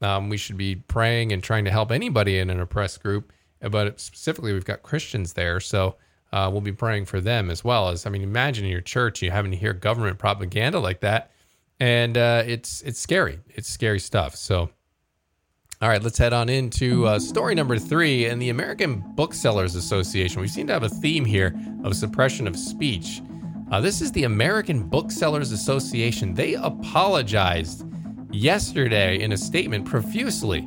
um, 0.00 0.28
we 0.28 0.36
should 0.36 0.56
be 0.56 0.76
praying 0.76 1.32
and 1.32 1.42
trying 1.42 1.64
to 1.64 1.70
help 1.70 1.90
anybody 1.90 2.38
in 2.38 2.50
an 2.50 2.60
oppressed 2.60 3.02
group 3.02 3.32
but 3.70 4.00
specifically 4.00 4.52
we've 4.52 4.64
got 4.64 4.82
Christians 4.82 5.32
there, 5.32 5.60
so 5.60 5.96
uh, 6.32 6.48
we'll 6.50 6.60
be 6.60 6.72
praying 6.72 7.06
for 7.06 7.20
them 7.20 7.50
as 7.50 7.64
well 7.64 7.88
as 7.88 8.06
I 8.06 8.10
mean, 8.10 8.22
imagine 8.22 8.64
in 8.64 8.70
your 8.70 8.80
church 8.80 9.22
you 9.22 9.30
having 9.30 9.50
to 9.50 9.56
hear 9.56 9.72
government 9.72 10.18
propaganda 10.18 10.78
like 10.78 11.00
that, 11.00 11.30
and 11.80 12.16
uh, 12.16 12.42
it's 12.46 12.82
it's 12.82 13.00
scary. 13.00 13.40
It's 13.48 13.68
scary 13.68 14.00
stuff. 14.00 14.36
So 14.36 14.70
All 15.80 15.88
right, 15.88 16.02
let's 16.02 16.18
head 16.18 16.32
on 16.32 16.48
into 16.48 17.06
uh, 17.06 17.18
story 17.18 17.54
number 17.54 17.78
three. 17.78 18.26
and 18.26 18.40
the 18.40 18.50
American 18.50 19.02
Booksellers 19.14 19.74
Association, 19.74 20.40
we 20.40 20.48
seem 20.48 20.66
to 20.68 20.72
have 20.72 20.82
a 20.82 20.88
theme 20.88 21.24
here 21.24 21.54
of 21.84 21.96
suppression 21.96 22.46
of 22.46 22.56
speech. 22.56 23.20
Uh, 23.70 23.80
this 23.80 24.02
is 24.02 24.12
the 24.12 24.24
American 24.24 24.82
Booksellers 24.82 25.50
Association. 25.50 26.34
They 26.34 26.54
apologized 26.54 27.84
yesterday 28.30 29.20
in 29.20 29.32
a 29.32 29.36
statement 29.36 29.86
profusely 29.86 30.66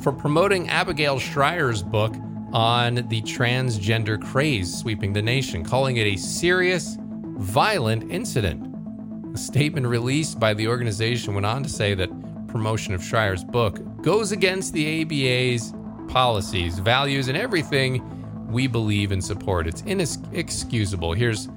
for 0.00 0.12
promoting 0.12 0.68
Abigail 0.68 1.18
Shrier's 1.18 1.82
book 1.82 2.14
on 2.52 2.94
the 3.08 3.20
transgender 3.22 4.22
craze 4.22 4.72
sweeping 4.72 5.12
the 5.12 5.22
nation, 5.22 5.64
calling 5.64 5.96
it 5.96 6.06
a 6.06 6.16
serious, 6.16 6.96
violent 7.00 8.10
incident. 8.12 8.64
A 9.34 9.38
statement 9.38 9.86
released 9.86 10.38
by 10.38 10.54
the 10.54 10.68
organization 10.68 11.34
went 11.34 11.46
on 11.46 11.64
to 11.64 11.68
say 11.68 11.94
that 11.94 12.08
promotion 12.46 12.94
of 12.94 13.02
Shrier's 13.02 13.44
book 13.44 13.80
goes 14.02 14.30
against 14.30 14.72
the 14.72 15.02
ABA's 15.02 15.74
policies, 16.08 16.78
values, 16.78 17.26
and 17.26 17.36
everything 17.36 18.02
we 18.48 18.68
believe 18.68 19.10
and 19.10 19.22
support. 19.22 19.66
It's 19.66 19.82
inexcusable. 19.82 21.12
Here's 21.12 21.48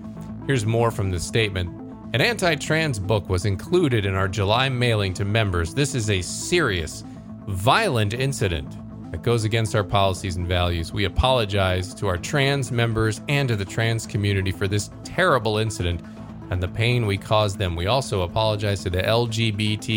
here's 0.50 0.66
more 0.66 0.90
from 0.90 1.12
the 1.12 1.20
statement. 1.20 1.70
An 2.16 2.22
anti-trans 2.22 2.98
book 2.98 3.30
was 3.30 3.46
included 3.46 4.04
in 4.04 4.16
our 4.16 4.28
July 4.28 4.68
mailing 4.68 5.14
to 5.14 5.24
members. 5.24 5.76
This 5.76 5.94
is 5.94 6.10
a 6.10 6.24
serious, 6.24 7.04
violent 7.46 8.16
incident 8.16 8.76
that 9.12 9.22
goes 9.22 9.44
against 9.44 9.76
our 9.76 9.84
policies 9.84 10.38
and 10.38 10.48
values. 10.48 10.92
We 10.92 11.06
apologize 11.06 11.94
to 11.94 12.08
our 12.08 12.18
trans 12.18 12.72
members 12.72 13.22
and 13.30 13.48
to 13.48 13.56
the 13.56 13.64
trans 13.64 14.08
community 14.08 14.52
for 14.52 14.68
this 14.68 14.90
terrible 15.04 15.60
incident 15.60 16.02
and 16.50 16.64
the 16.64 16.68
pain 16.68 17.06
we 17.06 17.16
caused 17.16 17.60
them. 17.60 17.76
We 17.76 17.86
also 17.86 18.24
apologize 18.24 18.82
to 18.86 18.90
the 18.90 19.04
LGBTQIA 19.04 19.94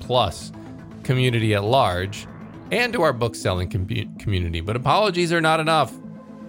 plus 0.00 0.50
community 1.02 1.54
at 1.54 1.62
large 1.62 2.26
and 2.70 2.90
to 2.94 3.02
our 3.02 3.12
book 3.12 3.34
selling 3.34 3.68
com- 3.68 4.16
community. 4.18 4.62
But 4.62 4.76
apologies 4.76 5.30
are 5.30 5.42
not 5.42 5.60
enough. 5.60 5.92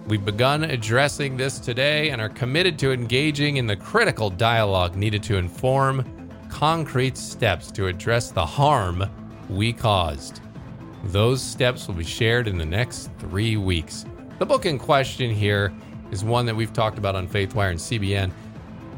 We've 0.08 0.24
begun 0.24 0.64
addressing 0.64 1.36
this 1.36 1.58
today 1.58 2.08
and 2.08 2.22
are 2.22 2.30
committed 2.30 2.78
to 2.78 2.92
engaging 2.92 3.58
in 3.58 3.66
the 3.66 3.76
critical 3.76 4.30
dialogue 4.30 4.96
needed 4.96 5.22
to 5.24 5.36
inform 5.36 6.02
concrete 6.48 7.18
steps 7.18 7.70
to 7.72 7.88
address 7.88 8.30
the 8.30 8.46
harm 8.46 9.04
we 9.50 9.70
caused. 9.70 10.40
Those 11.04 11.42
steps 11.42 11.86
will 11.86 11.94
be 11.94 12.04
shared 12.04 12.48
in 12.48 12.56
the 12.56 12.64
next 12.64 13.10
three 13.18 13.58
weeks. 13.58 14.06
The 14.38 14.46
book 14.46 14.64
in 14.64 14.78
question 14.78 15.30
here 15.30 15.74
is 16.10 16.24
one 16.24 16.46
that 16.46 16.56
we've 16.56 16.72
talked 16.72 16.96
about 16.96 17.14
on 17.14 17.28
Faithwire 17.28 17.72
and 17.72 17.78
CBN 17.78 18.30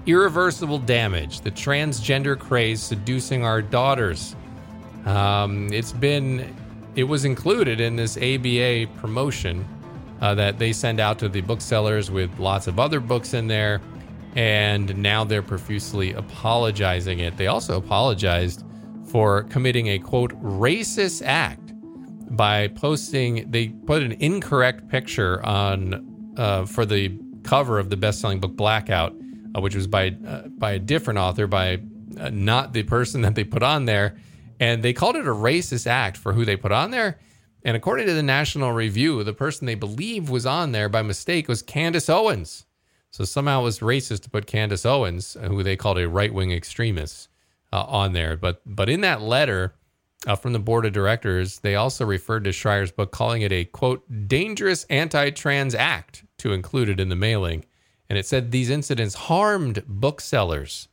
Irreversible 0.07 0.79
Damage 0.79 1.41
The 1.41 1.51
Transgender 1.51 2.39
Craze 2.39 2.81
Seducing 2.81 3.45
Our 3.45 3.63
Daughters. 3.63 4.37
Um, 5.07 5.73
it's 5.73 5.91
been, 5.91 6.55
it 6.95 7.03
was 7.03 7.25
included 7.25 7.81
in 7.81 7.97
this 7.97 8.17
ABA 8.17 8.87
promotion 9.01 9.67
uh, 10.21 10.35
that 10.35 10.59
they 10.59 10.73
send 10.73 11.01
out 11.01 11.19
to 11.19 11.29
the 11.29 11.41
booksellers 11.41 12.11
with 12.11 12.39
lots 12.39 12.67
of 12.67 12.79
other 12.79 13.01
books 13.01 13.35
in 13.35 13.47
there. 13.47 13.81
And 14.37 14.97
now 14.99 15.25
they're 15.25 15.43
profusely 15.43 16.13
apologizing 16.13 17.19
it. 17.19 17.37
They 17.37 17.49
also 17.49 17.77
apologized 17.77 18.65
for 19.07 19.43
committing 19.45 19.89
a 19.89 19.99
quote 19.99 20.33
racist 20.41 21.23
act 21.25 21.73
by 22.31 22.69
posting 22.69 23.51
they 23.51 23.69
put 23.69 24.03
an 24.03 24.13
incorrect 24.13 24.89
picture 24.89 25.45
on 25.45 26.35
uh, 26.37 26.65
for 26.65 26.87
the 26.87 27.19
cover 27.43 27.79
of 27.79 27.91
the 27.91 27.97
best-selling 27.97 28.39
book 28.39 28.55
Blackout, 28.57 29.17
uh, 29.57 29.61
which 29.61 29.75
was 29.75 29.89
by 29.89 30.15
uh, 30.27 30.43
by 30.49 30.73
a 30.73 30.79
different 30.79 31.19
author, 31.19 31.49
by 31.49 31.81
uh, 32.19 32.31
not 32.31 32.73
the 32.73 32.85
person 32.85 33.23
that 33.23 33.35
they 33.35 33.43
put 33.43 33.65
on 33.65 33.85
there, 33.85 34.17
and 34.61 34.83
they 34.83 34.93
called 34.93 35.17
it 35.17 35.27
a 35.27 35.35
racist 35.35 35.89
act 35.89 36.17
for 36.17 36.33
who 36.33 36.45
they 36.45 36.57
put 36.57 36.71
on 36.71 36.93
there. 36.93 37.19
And 37.63 37.77
according 37.77 38.07
to 38.07 38.15
the 38.15 38.23
National 38.23 38.73
Review, 38.73 39.23
the 39.23 39.33
person 39.33 39.67
they 39.67 39.75
believe 39.75 40.31
was 40.31 40.47
on 40.47 40.73
there 40.73 40.89
by 40.89 41.03
mistake 41.03 41.49
was 41.49 41.63
Candace 41.63 42.09
Owens. 42.09 42.67
So 43.11 43.25
somehow 43.25 43.61
it 43.61 43.65
was 43.65 43.81
racist 43.81 44.23
to 44.23 44.31
put 44.31 44.47
Candace 44.47 44.87
Owens, 44.87 45.37
who 45.43 45.63
they 45.63 45.77
called 45.77 45.99
a 45.99 46.09
right-wing 46.09 46.53
extremist, 46.53 47.29
uh, 47.73 47.85
on 47.85 48.13
there. 48.13 48.37
But 48.37 48.63
but 48.65 48.89
in 48.89 49.01
that 49.03 49.21
letter 49.21 49.75
uh, 50.27 50.37
from 50.37 50.53
the 50.53 50.59
board 50.59 50.87
of 50.87 50.93
directors, 50.93 51.59
they 51.59 51.75
also 51.75 52.05
referred 52.05 52.45
to 52.45 52.53
Shrier's 52.53 52.93
book, 52.93 53.11
calling 53.11 53.43
it 53.43 53.53
a 53.53 53.65
quote 53.65 54.29
dangerous 54.29 54.85
anti-trans 54.85 55.75
act 55.75 56.25
to 56.39 56.53
include 56.53 56.89
it 56.89 57.01
in 57.01 57.09
the 57.09 57.17
mailing. 57.17 57.65
And 58.09 58.19
it 58.19 58.27
said 58.27 58.51
these 58.51 58.71
incidents 58.71 59.15
harmed 59.15 59.85
booksellers, 59.87 60.89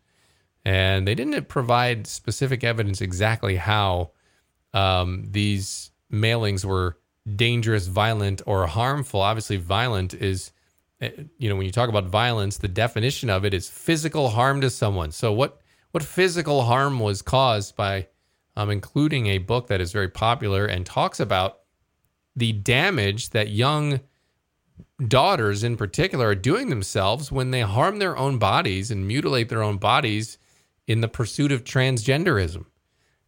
and 0.65 1.07
they 1.07 1.15
didn't 1.15 1.47
provide 1.47 2.07
specific 2.07 2.63
evidence 2.63 3.01
exactly 3.01 3.55
how 3.55 4.11
um, 4.73 5.25
these 5.31 5.91
mailings 6.11 6.65
were 6.65 6.97
dangerous, 7.35 7.87
violent, 7.87 8.41
or 8.45 8.67
harmful. 8.67 9.21
Obviously, 9.21 9.57
violent 9.57 10.13
is, 10.13 10.51
eh, 11.01 11.11
you 11.37 11.49
know, 11.49 11.55
when 11.55 11.65
you 11.65 11.71
talk 11.71 11.89
about 11.89 12.05
violence, 12.05 12.57
the 12.57 12.67
definition 12.67 13.29
of 13.29 13.45
it 13.45 13.53
is 13.53 13.69
physical 13.69 14.29
harm 14.29 14.61
to 14.61 14.69
someone. 14.69 15.11
So, 15.11 15.31
what 15.33 15.61
what 15.91 16.03
physical 16.03 16.63
harm 16.63 16.99
was 16.99 17.21
caused 17.21 17.75
by 17.75 18.07
um, 18.55 18.69
including 18.69 19.27
a 19.27 19.37
book 19.37 19.67
that 19.67 19.81
is 19.81 19.91
very 19.91 20.09
popular 20.09 20.65
and 20.65 20.85
talks 20.85 21.19
about 21.19 21.59
the 22.35 22.53
damage 22.53 23.29
that 23.31 23.49
young 23.49 23.99
daughters, 25.07 25.63
in 25.63 25.77
particular, 25.77 26.27
are 26.27 26.35
doing 26.35 26.69
themselves 26.69 27.31
when 27.31 27.51
they 27.51 27.61
harm 27.61 27.99
their 27.99 28.17
own 28.17 28.37
bodies 28.37 28.91
and 28.91 29.07
mutilate 29.07 29.49
their 29.49 29.63
own 29.63 29.77
bodies 29.77 30.37
in 30.87 31.01
the 31.01 31.07
pursuit 31.07 31.51
of 31.51 31.63
transgenderism. 31.63 32.65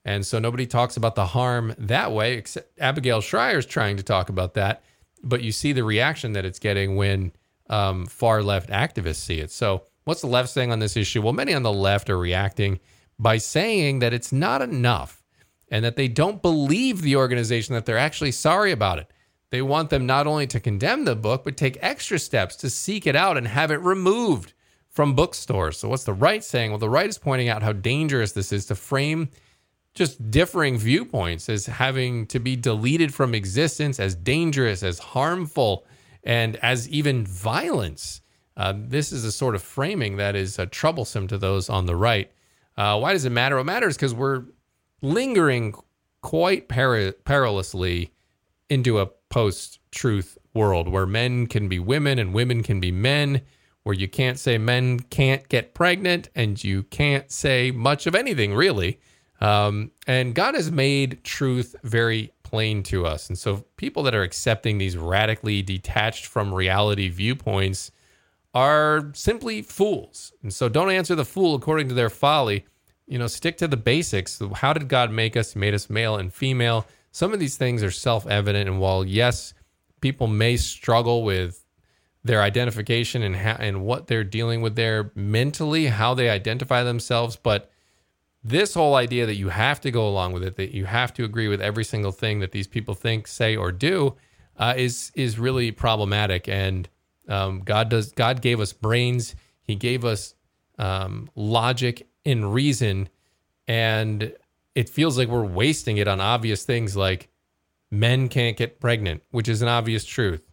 And 0.09 0.25
so 0.25 0.39
nobody 0.39 0.65
talks 0.65 0.97
about 0.97 1.13
the 1.13 1.27
harm 1.27 1.75
that 1.77 2.11
way, 2.11 2.33
except 2.33 2.79
Abigail 2.79 3.21
Shrier 3.21 3.59
is 3.59 3.67
trying 3.67 3.95
to 3.97 4.01
talk 4.01 4.29
about 4.29 4.55
that. 4.55 4.81
But 5.21 5.43
you 5.43 5.51
see 5.51 5.71
the 5.71 5.83
reaction 5.83 6.33
that 6.33 6.45
it's 6.45 6.57
getting 6.57 6.95
when 6.95 7.31
um, 7.69 8.07
far 8.07 8.41
left 8.41 8.71
activists 8.71 9.17
see 9.17 9.39
it. 9.39 9.51
So, 9.51 9.83
what's 10.05 10.21
the 10.21 10.27
left 10.27 10.49
saying 10.49 10.71
on 10.71 10.79
this 10.79 10.97
issue? 10.97 11.21
Well, 11.21 11.33
many 11.33 11.53
on 11.53 11.61
the 11.61 11.71
left 11.71 12.09
are 12.09 12.17
reacting 12.17 12.79
by 13.19 13.37
saying 13.37 13.99
that 13.99 14.11
it's 14.11 14.31
not 14.31 14.63
enough 14.63 15.21
and 15.69 15.85
that 15.85 15.95
they 15.95 16.07
don't 16.07 16.41
believe 16.41 17.03
the 17.03 17.15
organization, 17.15 17.75
that 17.75 17.85
they're 17.85 17.95
actually 17.95 18.31
sorry 18.31 18.71
about 18.71 18.97
it. 18.97 19.11
They 19.51 19.61
want 19.61 19.91
them 19.91 20.07
not 20.07 20.25
only 20.25 20.47
to 20.47 20.59
condemn 20.59 21.05
the 21.05 21.15
book, 21.15 21.43
but 21.43 21.55
take 21.55 21.77
extra 21.81 22.17
steps 22.17 22.55
to 22.55 22.71
seek 22.71 23.05
it 23.05 23.15
out 23.15 23.37
and 23.37 23.47
have 23.47 23.69
it 23.69 23.81
removed 23.81 24.53
from 24.89 25.13
bookstores. 25.13 25.77
So, 25.77 25.87
what's 25.87 26.05
the 26.05 26.13
right 26.13 26.43
saying? 26.43 26.71
Well, 26.71 26.79
the 26.79 26.89
right 26.89 27.07
is 27.07 27.19
pointing 27.19 27.47
out 27.47 27.61
how 27.61 27.73
dangerous 27.73 28.31
this 28.31 28.51
is 28.51 28.65
to 28.65 28.75
frame 28.75 29.29
just 29.93 30.31
differing 30.31 30.77
viewpoints 30.77 31.49
as 31.49 31.65
having 31.65 32.25
to 32.27 32.39
be 32.39 32.55
deleted 32.55 33.13
from 33.13 33.35
existence, 33.35 33.99
as 33.99 34.15
dangerous, 34.15 34.83
as 34.83 34.99
harmful, 34.99 35.85
and 36.23 36.55
as 36.57 36.87
even 36.89 37.25
violence. 37.25 38.21
Uh, 38.55 38.73
this 38.75 39.11
is 39.11 39.23
a 39.23 39.31
sort 39.31 39.55
of 39.55 39.61
framing 39.61 40.17
that 40.17 40.35
is 40.35 40.59
uh, 40.59 40.65
troublesome 40.69 41.27
to 41.27 41.37
those 41.37 41.69
on 41.69 41.85
the 41.85 41.95
right. 41.95 42.31
Uh, 42.77 42.97
why 42.99 43.13
does 43.13 43.25
it 43.25 43.31
matter? 43.31 43.57
It 43.57 43.63
matters 43.63 43.95
because 43.95 44.13
we're 44.13 44.43
lingering 45.01 45.73
quite 46.21 46.67
per- 46.67 47.11
perilously 47.11 48.11
into 48.69 48.99
a 48.99 49.07
post 49.29 49.79
truth 49.91 50.37
world 50.53 50.87
where 50.89 51.05
men 51.05 51.47
can 51.47 51.67
be 51.67 51.79
women 51.79 52.19
and 52.19 52.33
women 52.33 52.63
can 52.63 52.79
be 52.79 52.91
men, 52.91 53.41
where 53.83 53.95
you 53.95 54.07
can't 54.07 54.37
say 54.37 54.57
men 54.57 54.99
can't 54.99 55.47
get 55.49 55.73
pregnant 55.73 56.29
and 56.35 56.63
you 56.63 56.83
can't 56.83 57.31
say 57.31 57.71
much 57.71 58.05
of 58.07 58.15
anything 58.15 58.53
really. 58.53 58.99
Um, 59.41 59.91
and 60.05 60.35
God 60.35 60.55
has 60.55 60.71
made 60.71 61.23
truth 61.23 61.75
very 61.83 62.31
plain 62.43 62.83
to 62.83 63.05
us. 63.05 63.29
And 63.29 63.37
so 63.37 63.65
people 63.77 64.03
that 64.03 64.15
are 64.15 64.23
accepting 64.23 64.77
these 64.77 64.97
radically 64.97 65.61
detached 65.61 66.25
from 66.25 66.53
reality 66.53 67.09
viewpoints 67.09 67.91
are 68.53 69.11
simply 69.13 69.61
fools. 69.61 70.33
And 70.41 70.53
so 70.53 70.67
don't 70.67 70.91
answer 70.91 71.15
the 71.15 71.25
fool 71.25 71.55
according 71.55 71.87
to 71.89 71.93
their 71.93 72.09
folly. 72.09 72.65
You 73.07 73.19
know, 73.19 73.27
stick 73.27 73.57
to 73.57 73.67
the 73.67 73.77
basics. 73.77 74.41
How 74.55 74.73
did 74.73 74.87
God 74.87 75.11
make 75.11 75.37
us? 75.37 75.53
He 75.53 75.59
made 75.59 75.73
us 75.73 75.89
male 75.89 76.15
and 76.15 76.33
female. 76.33 76.85
Some 77.11 77.33
of 77.33 77.39
these 77.39 77.57
things 77.57 77.81
are 77.83 77.91
self 77.91 78.27
evident. 78.27 78.69
And 78.69 78.79
while, 78.79 79.05
yes, 79.05 79.53
people 80.01 80.27
may 80.27 80.57
struggle 80.57 81.23
with 81.23 81.65
their 82.23 82.41
identification 82.41 83.23
and, 83.23 83.35
ha- 83.35 83.57
and 83.59 83.83
what 83.83 84.07
they're 84.07 84.23
dealing 84.23 84.61
with 84.61 84.75
there 84.75 85.11
mentally, 85.15 85.87
how 85.87 86.13
they 86.13 86.29
identify 86.29 86.83
themselves, 86.83 87.35
but 87.35 87.71
this 88.43 88.73
whole 88.73 88.95
idea 88.95 89.25
that 89.25 89.35
you 89.35 89.49
have 89.49 89.81
to 89.81 89.91
go 89.91 90.07
along 90.07 90.33
with 90.33 90.43
it, 90.43 90.55
that 90.55 90.73
you 90.73 90.85
have 90.85 91.13
to 91.13 91.23
agree 91.23 91.47
with 91.47 91.61
every 91.61 91.83
single 91.83 92.11
thing 92.11 92.39
that 92.39 92.51
these 92.51 92.67
people 92.67 92.93
think, 92.93 93.27
say, 93.27 93.55
or 93.55 93.71
do, 93.71 94.15
uh, 94.57 94.73
is 94.77 95.11
is 95.15 95.37
really 95.37 95.71
problematic. 95.71 96.47
And 96.47 96.87
um, 97.27 97.61
God 97.61 97.89
does 97.89 98.11
God 98.11 98.41
gave 98.41 98.59
us 98.59 98.73
brains. 98.73 99.35
He 99.61 99.75
gave 99.75 100.05
us 100.05 100.35
um, 100.77 101.29
logic 101.35 102.07
and 102.25 102.53
reason, 102.53 103.09
and 103.67 104.33
it 104.75 104.89
feels 104.89 105.17
like 105.17 105.27
we're 105.27 105.45
wasting 105.45 105.97
it 105.97 106.07
on 106.07 106.21
obvious 106.21 106.63
things 106.63 106.95
like 106.95 107.29
men 107.91 108.29
can't 108.29 108.55
get 108.55 108.79
pregnant, 108.79 109.23
which 109.31 109.49
is 109.49 109.61
an 109.61 109.67
obvious 109.67 110.05
truth. 110.05 110.45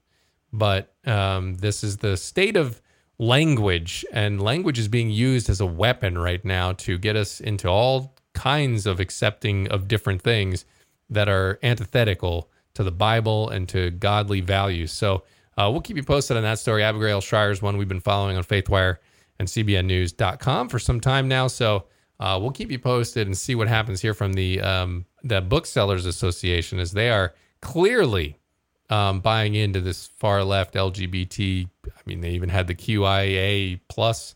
But 0.52 0.95
um, 1.07 1.55
this 1.57 1.85
is 1.85 1.99
the 1.99 2.16
state 2.16 2.57
of 2.57 2.81
language, 3.18 4.04
and 4.12 4.42
language 4.42 4.78
is 4.78 4.88
being 4.88 5.11
used 5.11 5.49
as 5.49 5.61
a 5.61 5.66
weapon 5.66 6.18
right 6.18 6.44
now 6.44 6.73
to 6.73 6.99
get 6.99 7.16
us 7.16 7.40
into 7.40 7.68
all 7.68 8.14
kinds 8.35 8.87
of 8.87 9.00
accepting 9.00 9.68
of 9.68 9.88
different 9.88 10.23
things. 10.23 10.64
that 11.08 11.28
are 11.28 11.58
antithetical 11.62 12.50
to 12.75 12.82
the 12.82 12.90
Bible 12.90 13.49
and 13.50 13.68
to 13.68 13.90
godly 13.92 14.40
values. 14.40 14.92
So 14.92 15.23
uh, 15.56 15.68
we'll 15.70 15.80
keep 15.80 15.96
you 15.96 16.02
posted 16.02 16.37
on 16.37 16.42
that 16.42 16.58
story. 16.58 16.82
Abigail 16.82 17.20
Shrier's 17.20 17.62
one 17.62 17.76
we've 17.78 17.88
been 17.88 18.00
following 18.00 18.37
on 18.37 18.44
FaithWire 18.44 18.96
and 19.38 19.49
CBNNews.com 19.49 20.68
for 20.68 20.78
some 20.78 21.00
time 21.00 21.28
now. 21.28 21.46
So 21.46 21.85
uh, 22.20 22.38
we'll 22.40 22.50
keep 22.50 22.70
you 22.70 22.78
posted 22.78 23.26
and 23.26 23.37
see 23.37 23.54
what 23.54 23.68
happens 23.68 24.00
here 24.00 24.14
from 24.14 24.32
the 24.32 24.61
um, 24.61 25.06
the 25.23 25.40
Booksellers 25.40 26.06
Association, 26.06 26.78
as 26.78 26.92
they 26.92 27.11
are 27.11 27.35
clearly 27.61 28.38
um, 28.90 29.21
buying 29.21 29.55
into 29.55 29.81
this 29.81 30.07
far 30.07 30.45
left 30.45 30.75
LGBT. 30.75 31.69
I 31.87 31.90
mean, 32.07 32.21
they 32.21 32.31
even 32.31 32.49
had 32.49 32.66
the 32.66 32.75
QIA 32.75 33.81
plus 33.88 34.35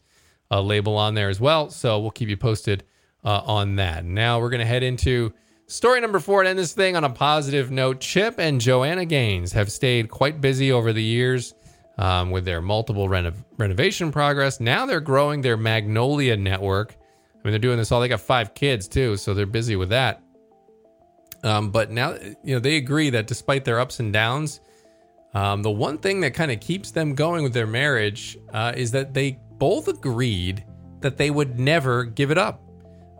uh, 0.50 0.60
label 0.60 0.96
on 0.96 1.14
there 1.14 1.28
as 1.28 1.40
well. 1.40 1.70
So 1.70 2.00
we'll 2.00 2.10
keep 2.10 2.28
you 2.28 2.36
posted 2.36 2.84
uh, 3.24 3.42
on 3.44 3.76
that. 3.76 4.04
Now 4.04 4.40
we're 4.40 4.50
going 4.50 4.60
to 4.60 4.66
head 4.66 4.82
into 4.82 5.32
story 5.66 6.00
number 6.00 6.18
four 6.18 6.40
and 6.40 6.48
end 6.48 6.58
this 6.58 6.72
thing 6.72 6.96
on 6.96 7.04
a 7.04 7.10
positive 7.10 7.70
note. 7.70 8.00
Chip 8.00 8.38
and 8.38 8.60
Joanna 8.60 9.04
Gaines 9.04 9.52
have 9.52 9.70
stayed 9.70 10.10
quite 10.10 10.40
busy 10.40 10.72
over 10.72 10.92
the 10.92 11.02
years 11.02 11.54
um, 11.98 12.30
with 12.30 12.44
their 12.44 12.60
multiple 12.60 13.08
reno- 13.08 13.34
renovation 13.58 14.10
progress. 14.10 14.58
Now 14.58 14.86
they're 14.86 15.00
growing 15.00 15.42
their 15.42 15.56
Magnolia 15.56 16.36
network. 16.36 16.96
I 17.34 17.38
mean, 17.46 17.52
they're 17.52 17.58
doing 17.58 17.78
this 17.78 17.92
all. 17.92 18.00
They 18.00 18.08
got 18.08 18.20
five 18.20 18.54
kids 18.54 18.88
too, 18.88 19.16
so 19.16 19.32
they're 19.32 19.46
busy 19.46 19.76
with 19.76 19.90
that. 19.90 20.22
Um, 21.42 21.70
but 21.70 21.90
now, 21.90 22.14
you 22.42 22.54
know, 22.54 22.58
they 22.58 22.76
agree 22.76 23.10
that 23.10 23.26
despite 23.26 23.64
their 23.64 23.80
ups 23.80 24.00
and 24.00 24.12
downs, 24.12 24.60
um, 25.34 25.62
the 25.62 25.70
one 25.70 25.98
thing 25.98 26.20
that 26.20 26.34
kind 26.34 26.50
of 26.50 26.60
keeps 26.60 26.90
them 26.90 27.14
going 27.14 27.42
with 27.42 27.54
their 27.54 27.66
marriage 27.66 28.36
uh, 28.52 28.72
is 28.76 28.90
that 28.92 29.14
they 29.14 29.38
both 29.58 29.88
agreed 29.88 30.64
that 31.00 31.16
they 31.16 31.30
would 31.30 31.58
never 31.58 32.04
give 32.04 32.30
it 32.30 32.38
up. 32.38 32.60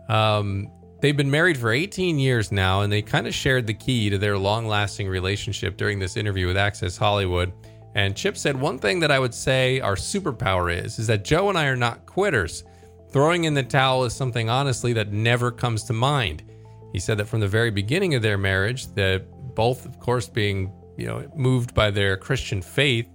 Um, 0.09 0.69
they've 0.99 1.15
been 1.15 1.31
married 1.31 1.57
for 1.57 1.71
18 1.71 2.19
years 2.19 2.51
now, 2.51 2.81
and 2.81 2.91
they 2.91 3.01
kind 3.01 3.27
of 3.27 3.33
shared 3.33 3.65
the 3.65 3.73
key 3.73 4.09
to 4.09 4.17
their 4.17 4.37
long 4.37 4.67
lasting 4.67 5.07
relationship 5.07 5.77
during 5.77 5.99
this 5.99 6.17
interview 6.17 6.47
with 6.47 6.57
Access 6.57 6.97
Hollywood. 6.97 7.53
And 7.95 8.15
Chip 8.15 8.37
said, 8.37 8.59
One 8.59 8.77
thing 8.77 8.99
that 8.99 9.11
I 9.11 9.19
would 9.19 9.33
say 9.33 9.79
our 9.79 9.95
superpower 9.95 10.73
is, 10.73 10.99
is 10.99 11.07
that 11.07 11.23
Jo 11.23 11.49
and 11.49 11.57
I 11.57 11.65
are 11.65 11.75
not 11.75 12.05
quitters. 12.05 12.63
Throwing 13.09 13.43
in 13.43 13.53
the 13.53 13.63
towel 13.63 14.05
is 14.05 14.13
something, 14.13 14.49
honestly, 14.49 14.93
that 14.93 15.11
never 15.11 15.51
comes 15.51 15.83
to 15.85 15.93
mind. 15.93 16.43
He 16.93 16.99
said 16.99 17.17
that 17.17 17.25
from 17.25 17.39
the 17.39 17.47
very 17.47 17.71
beginning 17.71 18.15
of 18.15 18.21
their 18.21 18.37
marriage, 18.37 18.87
that 18.93 19.25
both, 19.55 19.85
of 19.85 19.99
course, 19.99 20.27
being 20.27 20.71
you 20.97 21.07
know 21.07 21.29
moved 21.35 21.73
by 21.73 21.91
their 21.91 22.17
Christian 22.17 22.61
faith, 22.61 23.07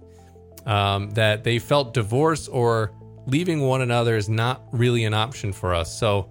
um, 0.65 1.09
that 1.11 1.43
they 1.43 1.59
felt 1.59 1.93
divorce 1.93 2.47
or 2.47 2.93
leaving 3.25 3.61
one 3.61 3.81
another 3.81 4.15
is 4.15 4.29
not 4.29 4.63
really 4.71 5.05
an 5.05 5.13
option 5.13 5.51
for 5.51 5.73
us. 5.73 5.97
So 5.97 6.29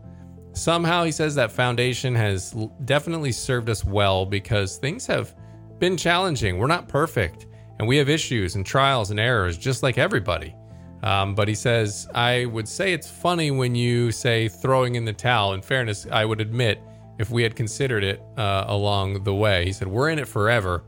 somehow 0.53 1.05
he 1.05 1.13
says 1.13 1.35
that 1.35 1.53
foundation 1.53 2.15
has 2.15 2.55
definitely 2.85 3.33
served 3.33 3.69
us 3.69 3.85
well 3.85 4.25
because 4.25 4.79
things 4.79 5.07
have 5.07 5.35
been 5.79 5.97
challenging. 5.97 6.59
We're 6.59 6.67
not 6.67 6.89
perfect 6.89 7.47
and 7.79 7.87
we 7.87 7.99
have 7.99 8.09
issues 8.09 8.55
and 8.55 8.65
trials 8.65 9.11
and 9.11 9.21
errors 9.21 9.59
just 9.59 9.83
like 9.83 9.99
everybody. 9.99 10.55
Um, 11.03 11.35
but 11.35 11.47
he 11.47 11.55
says, 11.55 12.09
I 12.15 12.47
would 12.47 12.67
say 12.67 12.93
it's 12.93 13.09
funny 13.09 13.51
when 13.51 13.75
you 13.75 14.11
say 14.11 14.49
throwing 14.49 14.95
in 14.95 15.05
the 15.05 15.13
towel. 15.13 15.53
In 15.53 15.61
fairness, 15.61 16.07
I 16.11 16.25
would 16.25 16.41
admit 16.41 16.81
if 17.19 17.31
we 17.31 17.43
had 17.43 17.57
considered 17.57 18.05
it 18.05 18.23
uh, 18.37 18.65
along 18.69 19.25
the 19.25 19.35
way. 19.35 19.65
He 19.65 19.73
said, 19.73 19.89
We're 19.89 20.11
in 20.11 20.19
it 20.19 20.29
forever 20.29 20.85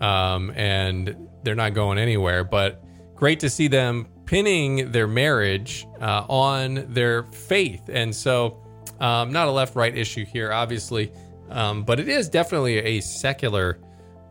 um, 0.00 0.52
and 0.54 1.28
they're 1.42 1.54
not 1.54 1.74
going 1.74 1.98
anywhere. 1.98 2.44
But 2.44 2.82
great 3.14 3.40
to 3.40 3.50
see 3.50 3.68
them 3.68 4.06
pinning 4.26 4.90
their 4.92 5.06
marriage 5.06 5.86
uh, 6.00 6.24
on 6.28 6.86
their 6.92 7.24
faith. 7.24 7.88
And 7.92 8.14
so, 8.14 8.62
um, 9.00 9.32
not 9.32 9.48
a 9.48 9.50
left 9.50 9.76
right 9.76 9.96
issue 9.96 10.24
here, 10.24 10.52
obviously, 10.52 11.12
um, 11.50 11.84
but 11.84 12.00
it 12.00 12.08
is 12.08 12.28
definitely 12.28 12.78
a 12.78 13.00
secular 13.00 13.80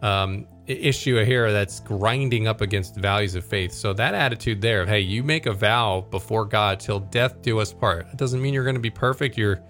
um, 0.02 0.46
issue 0.68 1.24
here 1.24 1.52
that's 1.52 1.80
grinding 1.80 2.48
up 2.48 2.62
against 2.62 2.96
values 2.98 3.36
of 3.36 3.46
faith. 3.46 3.72
So 3.72 3.94
that 3.94 4.14
attitude 4.14 4.62
there 4.62 4.82
of 4.82 4.90
hey, 4.90 5.00
you 5.00 5.24
make 5.24 5.46
a 5.46 5.54
vow 5.54 6.06
before 6.12 6.46
God 6.46 6.80
till 6.80 7.00
death 7.00 7.42
do 7.42 7.60
us 7.60 7.74
part. 7.74 8.08
That 8.08 8.18
doesn't 8.18 8.42
mean 8.42 8.54
you're 8.54 8.66
going 8.66 8.76
to 8.76 8.82
be 8.82 8.90
perfect. 8.90 9.38
You're 9.38 9.64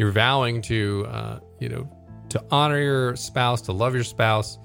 you're 0.00 0.12
vowing 0.12 0.62
to 0.62 1.06
uh, 1.08 1.38
you 1.58 1.68
know 1.68 1.88
to 2.30 2.42
honor 2.50 2.80
your 2.80 3.16
spouse, 3.16 3.60
to 3.62 3.72
love 3.72 3.94
your 3.94 4.04
spouse, 4.04 4.58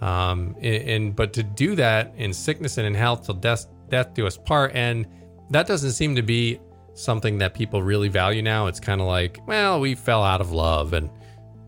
um, 0.00 0.56
and, 0.60 0.88
and 0.88 1.16
but 1.16 1.32
to 1.34 1.42
do 1.42 1.74
that 1.76 2.12
in 2.16 2.32
sickness 2.32 2.78
and 2.78 2.86
in 2.86 2.94
health 2.94 3.26
till 3.26 3.34
death 3.34 3.66
death 3.88 4.14
do 4.14 4.26
us 4.26 4.36
part. 4.36 4.72
And 4.74 5.06
that 5.50 5.66
doesn't 5.66 5.92
seem 5.92 6.14
to 6.16 6.22
be 6.22 6.60
something 6.94 7.38
that 7.38 7.54
people 7.54 7.82
really 7.82 8.08
value 8.08 8.42
now. 8.42 8.66
It's 8.66 8.80
kind 8.80 9.00
of 9.00 9.06
like 9.06 9.38
well, 9.46 9.80
we 9.80 9.94
fell 9.94 10.24
out 10.24 10.40
of 10.40 10.52
love 10.52 10.92
and 10.92 11.10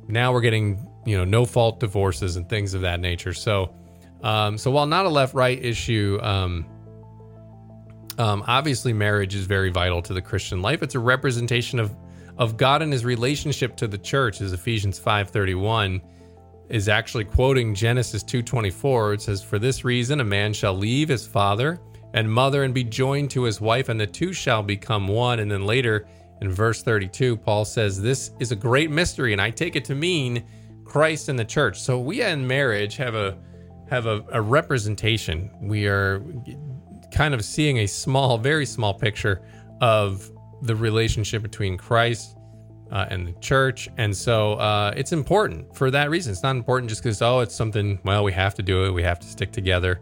now 0.09 0.33
we're 0.33 0.41
getting 0.41 0.89
you 1.05 1.17
know, 1.17 1.25
no 1.25 1.45
fault 1.45 1.81
divorces 1.81 2.37
and 2.37 2.49
things 2.49 2.75
of 2.75 2.83
that 2.83 3.01
nature. 3.01 3.33
So, 3.33 3.75
um, 4.23 4.57
so 4.57 4.71
while 4.71 4.87
not 4.87 5.07
a 5.07 5.09
left 5.09 5.35
right 5.35 5.63
issue, 5.63 6.19
um, 6.23 6.67
um, 8.19 8.45
obviously 8.47 8.93
marriage 8.93 9.35
is 9.35 9.47
very 9.47 9.71
vital 9.71 10.03
to 10.03 10.13
the 10.13 10.23
Christian 10.23 10.63
life. 10.63 10.83
It's 10.83 10.95
a 10.95 11.01
representation 11.01 11.81
of 11.81 11.95
of 12.39 12.57
God 12.57 12.83
and 12.83 12.93
His 12.93 13.05
relationship 13.05 13.77
to 13.77 13.87
the 13.87 13.99
church, 13.99 14.41
as 14.41 14.53
Ephesians 14.53 14.99
five 14.99 15.31
thirty 15.31 15.55
one 15.55 16.01
is 16.69 16.89
actually 16.89 17.25
quoting 17.25 17.75
Genesis 17.75 18.23
two 18.23 18.43
twenty 18.43 18.71
four. 18.71 19.13
It 19.13 19.23
says, 19.23 19.43
"For 19.43 19.59
this 19.59 19.85
reason, 19.85 20.21
a 20.21 20.25
man 20.25 20.53
shall 20.53 20.75
leave 20.75 21.09
his 21.09 21.27
father 21.27 21.81
and 22.15 22.31
mother 22.31 22.65
and 22.65 22.75
be 22.75 22.85
joined 22.85 23.31
to 23.31 23.43
his 23.45 23.61
wife, 23.61 23.89
and 23.89 24.01
the 24.01 24.07
two 24.07 24.33
shall 24.33 24.63
become 24.63 25.09
one." 25.09 25.41
And 25.41 25.51
then 25.51 25.67
later 25.67 26.07
in 26.41 26.51
verse 26.51 26.83
thirty 26.83 27.09
two, 27.09 27.37
Paul 27.37 27.65
says, 27.65 28.01
"This 28.01 28.33
is 28.41 28.53
a 28.53 28.57
great 28.57 28.91
mystery, 28.91 29.33
and 29.33 29.41
I 29.41 29.51
take 29.51 29.77
it 29.77 29.85
to 29.87 29.95
mean." 29.95 30.45
Christ 30.85 31.31
and 31.31 31.39
the 31.39 31.45
church. 31.45 31.81
So 31.81 31.99
we 31.99 32.21
in 32.21 32.47
marriage 32.47 32.97
have 32.97 33.15
a 33.15 33.39
have 33.89 34.05
a, 34.05 34.23
a 34.31 34.43
representation. 34.43 35.51
We 35.63 35.87
are 35.87 36.23
kind 37.15 37.33
of 37.33 37.43
seeing 37.45 37.79
a 37.79 37.87
small, 37.87 38.37
very 38.37 38.67
small 38.67 38.93
picture 38.93 39.41
of 39.81 40.31
the 40.63 40.75
relationship 40.75 41.43
between 41.43 41.77
Christ 41.77 42.37
uh, 42.91 43.07
and 43.11 43.27
the 43.27 43.33
church. 43.41 43.89
And 43.97 44.17
so 44.17 44.55
uh, 44.55 44.93
it's 44.97 45.13
important 45.13 45.75
for 45.75 45.91
that 45.91 46.11
reason. 46.11 46.33
It's 46.33 46.43
not 46.43 46.57
important 46.57 46.89
just 46.89 47.03
because, 47.03 47.23
oh, 47.23 47.41
it's 47.41 47.55
something, 47.55 47.99
well, 48.05 48.23
we 48.23 48.33
have 48.33 48.55
to 48.55 48.63
do 48.63 48.85
it, 48.85 48.91
we 48.91 49.03
have 49.03 49.19
to 49.21 49.27
stick 49.27 49.51
together. 49.53 50.01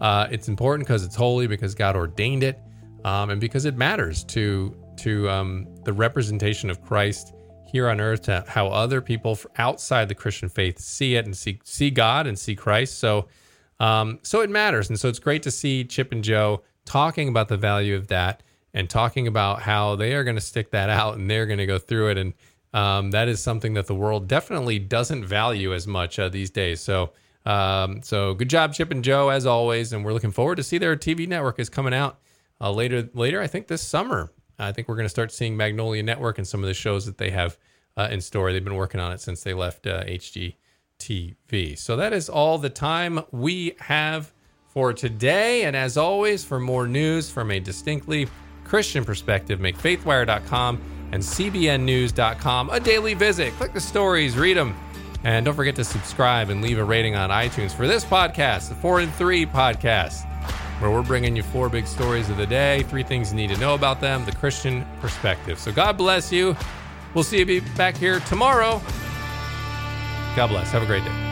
Uh, 0.00 0.28
it's 0.30 0.48
important 0.48 0.86
because 0.86 1.04
it's 1.04 1.16
holy, 1.16 1.46
because 1.46 1.74
God 1.74 1.96
ordained 1.96 2.44
it, 2.44 2.60
um, 3.04 3.30
and 3.30 3.40
because 3.40 3.64
it 3.64 3.76
matters 3.76 4.24
to 4.24 4.76
to 4.96 5.30
um, 5.30 5.68
the 5.84 5.92
representation 5.92 6.70
of 6.70 6.82
Christ 6.82 7.34
here 7.66 7.88
on 7.88 8.00
earth 8.00 8.22
to 8.22 8.44
how 8.48 8.68
other 8.68 9.00
people 9.00 9.38
outside 9.58 10.08
the 10.08 10.14
Christian 10.14 10.48
faith 10.48 10.78
see 10.78 11.16
it 11.16 11.24
and 11.24 11.36
see 11.36 11.60
see 11.64 11.90
God 11.90 12.26
and 12.26 12.38
see 12.38 12.54
Christ. 12.54 12.98
So 12.98 13.28
um, 13.80 14.20
so 14.22 14.40
it 14.40 14.50
matters, 14.50 14.88
and 14.88 14.98
so 14.98 15.08
it's 15.08 15.18
great 15.18 15.42
to 15.44 15.50
see 15.50 15.84
Chip 15.84 16.12
and 16.12 16.22
Jo 16.22 16.62
talking 16.84 17.28
about 17.28 17.48
the 17.48 17.56
value 17.56 17.96
of 17.96 18.06
that 18.08 18.42
and 18.74 18.88
talking 18.88 19.26
about 19.26 19.62
how 19.62 19.96
they 19.96 20.14
are 20.14 20.24
going 20.24 20.36
to 20.36 20.42
stick 20.42 20.70
that 20.70 20.90
out 20.90 21.16
and 21.16 21.30
they're 21.30 21.46
going 21.46 21.58
to 21.58 21.66
go 21.66 21.78
through 21.78 22.10
it, 22.10 22.18
and 22.18 22.34
um, 22.74 23.10
that 23.12 23.28
is 23.28 23.40
something 23.40 23.74
that 23.74 23.86
the 23.86 23.94
world 23.94 24.28
definitely 24.28 24.78
doesn't 24.78 25.24
value 25.24 25.74
as 25.74 25.86
much 25.86 26.18
uh, 26.18 26.28
these 26.28 26.50
days. 26.50 26.80
So. 26.80 27.12
Um, 27.46 28.02
so 28.02 28.34
good 28.34 28.50
job, 28.50 28.74
Chip 28.74 28.90
and 28.90 29.02
Jo, 29.02 29.30
as 29.30 29.46
always, 29.46 29.94
and 29.94 30.04
we're 30.04 30.12
looking 30.12 30.32
forward 30.32 30.56
to 30.56 30.62
see 30.62 30.76
their 30.76 30.96
TV 30.96 31.26
network 31.26 31.58
is 31.58 31.70
coming 31.70 31.94
out 31.94 32.18
uh, 32.60 32.70
later. 32.70 33.08
Later, 33.14 33.40
I 33.40 33.46
think 33.46 33.68
this 33.68 33.80
summer. 33.80 34.30
I 34.58 34.72
think 34.72 34.88
we're 34.88 34.96
going 34.96 35.04
to 35.04 35.10
start 35.10 35.32
seeing 35.32 35.56
Magnolia 35.56 36.02
Network 36.02 36.38
and 36.38 36.46
some 36.46 36.62
of 36.62 36.66
the 36.66 36.74
shows 36.74 37.06
that 37.06 37.16
they 37.16 37.30
have 37.30 37.56
uh, 37.96 38.08
in 38.10 38.20
store. 38.20 38.52
They've 38.52 38.64
been 38.64 38.74
working 38.74 39.00
on 39.00 39.12
it 39.12 39.20
since 39.20 39.42
they 39.42 39.54
left 39.54 39.86
uh, 39.86 40.04
HGTV. 40.04 41.78
So 41.78 41.96
that 41.96 42.12
is 42.12 42.28
all 42.28 42.58
the 42.58 42.70
time 42.70 43.20
we 43.30 43.76
have 43.78 44.32
for 44.66 44.92
today. 44.92 45.64
And 45.64 45.76
as 45.76 45.96
always, 45.96 46.44
for 46.44 46.58
more 46.58 46.88
news 46.88 47.30
from 47.30 47.50
a 47.50 47.60
distinctly 47.60 48.28
Christian 48.68 49.04
perspective, 49.04 49.60
make 49.60 49.76
faithwire.com 49.76 50.80
and 51.12 51.22
cbnnews.com 51.22 52.70
a 52.70 52.78
daily 52.78 53.14
visit. 53.14 53.52
Click 53.54 53.72
the 53.72 53.80
stories, 53.80 54.36
read 54.36 54.56
them. 54.56 54.76
And 55.24 55.46
don't 55.46 55.54
forget 55.54 55.74
to 55.76 55.84
subscribe 55.84 56.50
and 56.50 56.62
leave 56.62 56.78
a 56.78 56.84
rating 56.84 57.16
on 57.16 57.30
iTunes 57.30 57.72
for 57.72 57.88
this 57.88 58.04
podcast, 58.04 58.68
the 58.68 58.76
4 58.76 59.00
and 59.00 59.12
3 59.14 59.46
podcast 59.46 60.28
where 60.80 60.90
we're 60.90 61.02
bringing 61.02 61.34
you 61.34 61.42
four 61.42 61.68
big 61.68 61.86
stories 61.86 62.30
of 62.30 62.36
the 62.36 62.46
day, 62.46 62.84
three 62.84 63.02
things 63.02 63.30
you 63.30 63.36
need 63.36 63.50
to 63.50 63.58
know 63.58 63.74
about 63.74 64.00
them, 64.00 64.24
the 64.24 64.32
Christian 64.32 64.86
perspective. 65.00 65.58
So 65.58 65.72
God 65.72 65.96
bless 65.96 66.32
you. 66.32 66.56
We'll 67.14 67.24
see 67.24 67.38
you 67.42 67.62
back 67.76 67.96
here 67.96 68.20
tomorrow. 68.20 68.80
God 70.36 70.48
bless. 70.48 70.70
Have 70.70 70.82
a 70.82 70.86
great 70.86 71.04
day. 71.04 71.27